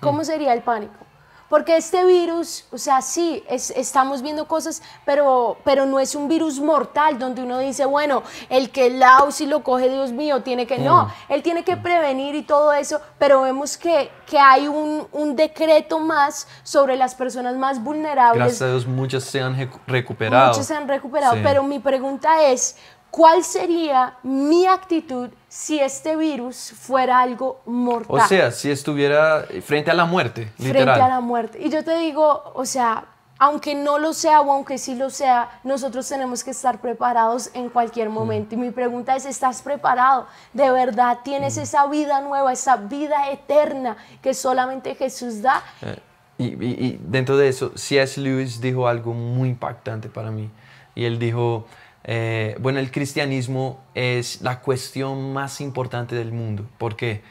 ¿Cómo 0.00 0.22
mm. 0.22 0.24
sería 0.24 0.52
el 0.52 0.62
pánico? 0.62 1.07
Porque 1.48 1.76
este 1.78 2.04
virus, 2.04 2.66
o 2.70 2.78
sea, 2.78 3.00
sí, 3.00 3.42
estamos 3.48 4.20
viendo 4.20 4.46
cosas, 4.46 4.82
pero, 5.06 5.56
pero 5.64 5.86
no 5.86 5.98
es 5.98 6.14
un 6.14 6.28
virus 6.28 6.60
mortal 6.60 7.18
donde 7.18 7.42
uno 7.42 7.58
dice, 7.58 7.86
bueno, 7.86 8.22
el 8.50 8.70
que 8.70 8.86
el 8.86 9.02
si 9.30 9.46
lo 9.46 9.62
coge, 9.62 9.88
Dios 9.88 10.12
mío, 10.12 10.42
tiene 10.42 10.66
que... 10.66 10.78
No, 10.78 11.04
mm. 11.04 11.32
él 11.32 11.42
tiene 11.42 11.64
que 11.64 11.76
prevenir 11.76 12.34
y 12.34 12.42
todo 12.42 12.74
eso, 12.74 13.00
pero 13.18 13.42
vemos 13.42 13.78
que, 13.78 14.10
que 14.26 14.38
hay 14.38 14.68
un, 14.68 15.06
un, 15.12 15.36
decreto 15.36 15.98
más 15.98 16.46
sobre 16.64 16.96
las 16.96 17.14
personas 17.14 17.56
más 17.56 17.82
vulnerables. 17.82 18.38
Gracias 18.38 18.62
a 18.62 18.68
Dios, 18.68 18.86
muchas 18.86 19.24
se 19.24 19.40
han 19.40 19.56
recuperado. 19.86 20.48
Muchas 20.48 20.66
se 20.66 20.74
han 20.74 20.86
recuperado, 20.86 21.36
pero 21.42 21.62
mi 21.62 21.78
pregunta 21.78 22.42
es, 22.42 22.76
¿cuál 23.10 23.42
sería 23.42 24.18
mi 24.22 24.66
actitud 24.66 25.30
si 25.48 25.80
este 25.80 26.16
virus 26.16 26.72
fuera 26.78 27.20
algo 27.20 27.60
mortal? 27.66 28.20
O 28.20 28.28
sea, 28.28 28.50
si 28.50 28.70
estuviera 28.70 29.46
frente 29.62 29.90
a 29.90 29.94
la 29.94 30.04
muerte, 30.04 30.52
literal. 30.58 30.84
Frente 30.84 31.00
a 31.00 31.08
la 31.08 31.20
muerte. 31.20 31.58
Y 31.60 31.70
yo 31.70 31.82
te 31.82 31.96
digo, 31.96 32.52
o 32.54 32.64
sea, 32.64 33.06
aunque 33.38 33.74
no 33.74 33.98
lo 33.98 34.12
sea 34.12 34.40
o 34.40 34.52
aunque 34.52 34.78
sí 34.78 34.94
lo 34.94 35.10
sea, 35.10 35.60
nosotros 35.64 36.08
tenemos 36.08 36.42
que 36.42 36.50
estar 36.50 36.80
preparados 36.80 37.50
en 37.54 37.68
cualquier 37.68 38.10
momento. 38.10 38.54
Y 38.56 38.58
mi 38.58 38.70
pregunta 38.70 39.16
es, 39.16 39.26
¿estás 39.26 39.62
preparado? 39.62 40.26
¿De 40.52 40.70
verdad 40.70 41.20
tienes 41.22 41.56
esa 41.56 41.86
vida 41.86 42.20
nueva, 42.20 42.52
esa 42.52 42.76
vida 42.76 43.30
eterna 43.30 43.96
que 44.20 44.34
solamente 44.34 44.94
Jesús 44.96 45.40
da? 45.40 45.62
Eh, 45.82 45.98
y, 46.38 46.46
y 46.64 47.00
dentro 47.02 47.36
de 47.36 47.48
eso, 47.48 47.72
C.S. 47.74 48.20
Lewis 48.20 48.60
dijo 48.60 48.86
algo 48.86 49.14
muy 49.14 49.48
impactante 49.50 50.08
para 50.08 50.30
mí. 50.30 50.50
Y 50.94 51.04
él 51.04 51.18
dijo, 51.20 51.64
eh, 52.04 52.56
bueno, 52.60 52.78
el 52.78 52.90
cristianismo 52.90 53.82
es 53.94 54.40
la 54.40 54.60
cuestión 54.60 55.32
más 55.32 55.60
importante 55.60 56.14
del 56.14 56.32
mundo. 56.32 56.68
¿Por 56.78 56.96
qué? 56.96 57.22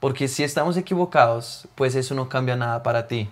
Porque 0.00 0.28
si 0.28 0.42
estamos 0.42 0.76
equivocados, 0.76 1.68
pues 1.74 1.94
eso 1.94 2.14
no 2.14 2.28
cambia 2.28 2.56
nada 2.56 2.82
para 2.82 3.08
ti. 3.08 3.30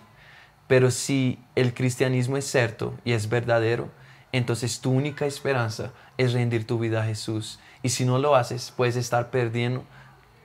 Pero 0.66 0.90
si 0.90 1.38
el 1.56 1.74
cristianismo 1.74 2.36
es 2.36 2.44
cierto 2.44 2.94
y 3.04 3.12
es 3.12 3.28
verdadero, 3.28 3.90
entonces 4.30 4.80
tu 4.80 4.92
única 4.92 5.26
esperanza 5.26 5.90
es 6.16 6.32
rendir 6.32 6.66
tu 6.66 6.78
vida 6.78 7.02
a 7.02 7.06
Jesús. 7.06 7.58
Y 7.82 7.88
si 7.88 8.04
no 8.04 8.18
lo 8.18 8.36
haces, 8.36 8.72
puedes 8.76 8.96
estar 8.96 9.30
perdiendo 9.30 9.84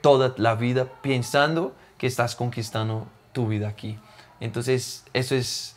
toda 0.00 0.34
la 0.36 0.54
vida 0.54 0.86
pensando 1.02 1.76
que 1.98 2.06
estás 2.06 2.34
conquistando 2.34 3.06
tu 3.32 3.46
vida 3.46 3.68
aquí. 3.68 3.98
Entonces, 4.40 5.04
eso 5.12 5.34
es 5.34 5.75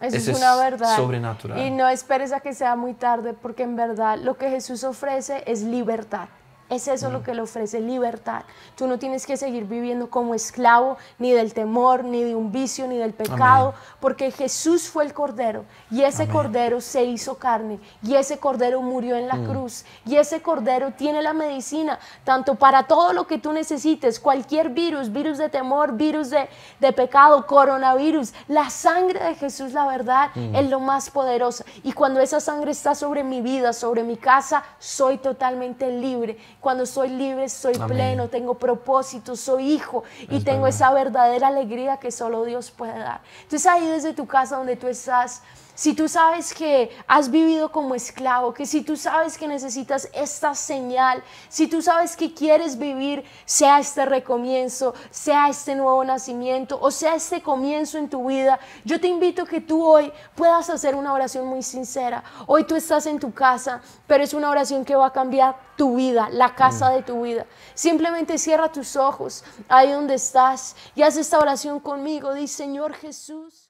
eso, 0.00 0.16
es 0.16 0.28
una 0.28 0.56
verdad. 0.56 0.96
Sobrenatural. 0.96 1.58
Y 1.58 1.70
no 1.70 1.88
esperes 1.88 2.32
a 2.32 2.40
que 2.40 2.54
sea 2.54 2.76
muy 2.76 2.94
tarde, 2.94 3.34
porque 3.34 3.62
en 3.62 3.76
verdad 3.76 4.18
lo 4.18 4.36
que 4.36 4.50
Jesús 4.50 4.84
ofrece 4.84 5.42
es 5.46 5.62
libertad. 5.62 6.28
Es 6.70 6.86
eso 6.86 7.10
lo 7.10 7.20
mm. 7.20 7.22
que 7.24 7.34
le 7.34 7.42
ofrece 7.42 7.80
libertad. 7.80 8.44
Tú 8.76 8.86
no 8.86 8.98
tienes 8.98 9.26
que 9.26 9.36
seguir 9.36 9.64
viviendo 9.64 10.08
como 10.08 10.34
esclavo 10.34 10.96
ni 11.18 11.32
del 11.32 11.52
temor, 11.52 12.04
ni 12.04 12.22
de 12.22 12.36
un 12.36 12.52
vicio, 12.52 12.86
ni 12.86 12.96
del 12.96 13.12
pecado, 13.12 13.74
porque 13.98 14.30
Jesús 14.30 14.88
fue 14.88 15.04
el 15.04 15.12
Cordero 15.12 15.64
y 15.90 16.02
ese 16.02 16.28
Cordero 16.28 16.80
se 16.80 17.04
hizo 17.04 17.38
carne 17.38 17.80
y 18.02 18.14
ese 18.14 18.38
Cordero 18.38 18.80
murió 18.82 19.16
en 19.16 19.26
la 19.26 19.34
mm. 19.34 19.48
cruz 19.48 19.84
y 20.06 20.16
ese 20.16 20.40
Cordero 20.42 20.92
tiene 20.92 21.22
la 21.22 21.32
medicina 21.32 21.98
tanto 22.24 22.54
para 22.54 22.84
todo 22.84 23.12
lo 23.12 23.26
que 23.26 23.38
tú 23.38 23.52
necesites, 23.52 24.20
cualquier 24.20 24.70
virus, 24.70 25.12
virus 25.12 25.38
de 25.38 25.48
temor, 25.48 25.94
virus 25.94 26.30
de, 26.30 26.48
de 26.78 26.92
pecado, 26.92 27.46
coronavirus. 27.46 28.32
La 28.46 28.70
sangre 28.70 29.22
de 29.24 29.34
Jesús, 29.34 29.72
la 29.72 29.86
verdad, 29.86 30.30
mm. 30.36 30.54
es 30.54 30.70
lo 30.70 30.78
más 30.78 31.10
poderoso. 31.10 31.64
Y 31.82 31.92
cuando 31.92 32.20
esa 32.20 32.38
sangre 32.38 32.70
está 32.70 32.94
sobre 32.94 33.24
mi 33.24 33.40
vida, 33.40 33.72
sobre 33.72 34.04
mi 34.04 34.16
casa, 34.16 34.62
soy 34.78 35.18
totalmente 35.18 35.90
libre 35.90 36.38
cuando 36.60 36.84
soy 36.86 37.08
libre, 37.08 37.48
soy 37.48 37.74
pleno, 37.74 38.28
tengo 38.28 38.54
propósito, 38.54 39.34
soy 39.34 39.72
hijo 39.72 40.04
y 40.28 40.40
tengo 40.40 40.66
esa 40.66 40.92
verdadera 40.92 41.48
alegría 41.48 41.96
que 41.96 42.10
solo 42.10 42.44
Dios 42.44 42.70
puede 42.70 42.98
dar. 42.98 43.22
Entonces 43.42 43.66
ahí 43.66 43.86
desde 43.86 44.12
tu 44.12 44.26
casa 44.26 44.56
donde 44.56 44.76
tú 44.76 44.86
estás, 44.86 45.42
si 45.80 45.94
tú 45.94 46.10
sabes 46.10 46.52
que 46.52 46.94
has 47.06 47.30
vivido 47.30 47.72
como 47.72 47.94
esclavo, 47.94 48.52
que 48.52 48.66
si 48.66 48.82
tú 48.82 48.98
sabes 48.98 49.38
que 49.38 49.48
necesitas 49.48 50.10
esta 50.12 50.54
señal, 50.54 51.24
si 51.48 51.68
tú 51.68 51.80
sabes 51.80 52.18
que 52.18 52.34
quieres 52.34 52.78
vivir, 52.78 53.24
sea 53.46 53.78
este 53.78 54.04
recomienzo, 54.04 54.92
sea 55.10 55.48
este 55.48 55.74
nuevo 55.74 56.04
nacimiento 56.04 56.78
o 56.82 56.90
sea 56.90 57.14
este 57.14 57.40
comienzo 57.40 57.96
en 57.96 58.10
tu 58.10 58.28
vida, 58.28 58.60
yo 58.84 59.00
te 59.00 59.08
invito 59.08 59.44
a 59.44 59.46
que 59.46 59.62
tú 59.62 59.82
hoy 59.82 60.12
puedas 60.34 60.68
hacer 60.68 60.94
una 60.94 61.14
oración 61.14 61.46
muy 61.46 61.62
sincera. 61.62 62.22
Hoy 62.46 62.64
tú 62.64 62.76
estás 62.76 63.06
en 63.06 63.18
tu 63.18 63.32
casa, 63.32 63.80
pero 64.06 64.22
es 64.22 64.34
una 64.34 64.50
oración 64.50 64.84
que 64.84 64.96
va 64.96 65.06
a 65.06 65.12
cambiar 65.14 65.56
tu 65.78 65.96
vida, 65.96 66.28
la 66.30 66.54
casa 66.54 66.90
mm. 66.90 66.92
de 66.92 67.02
tu 67.04 67.22
vida. 67.22 67.46
Simplemente 67.72 68.36
cierra 68.36 68.70
tus 68.70 68.96
ojos 68.96 69.44
ahí 69.66 69.90
donde 69.92 70.16
estás 70.16 70.76
y 70.94 71.00
haz 71.00 71.16
esta 71.16 71.38
oración 71.38 71.80
conmigo. 71.80 72.34
Dice, 72.34 72.64
Señor 72.64 72.92
Jesús. 72.92 73.68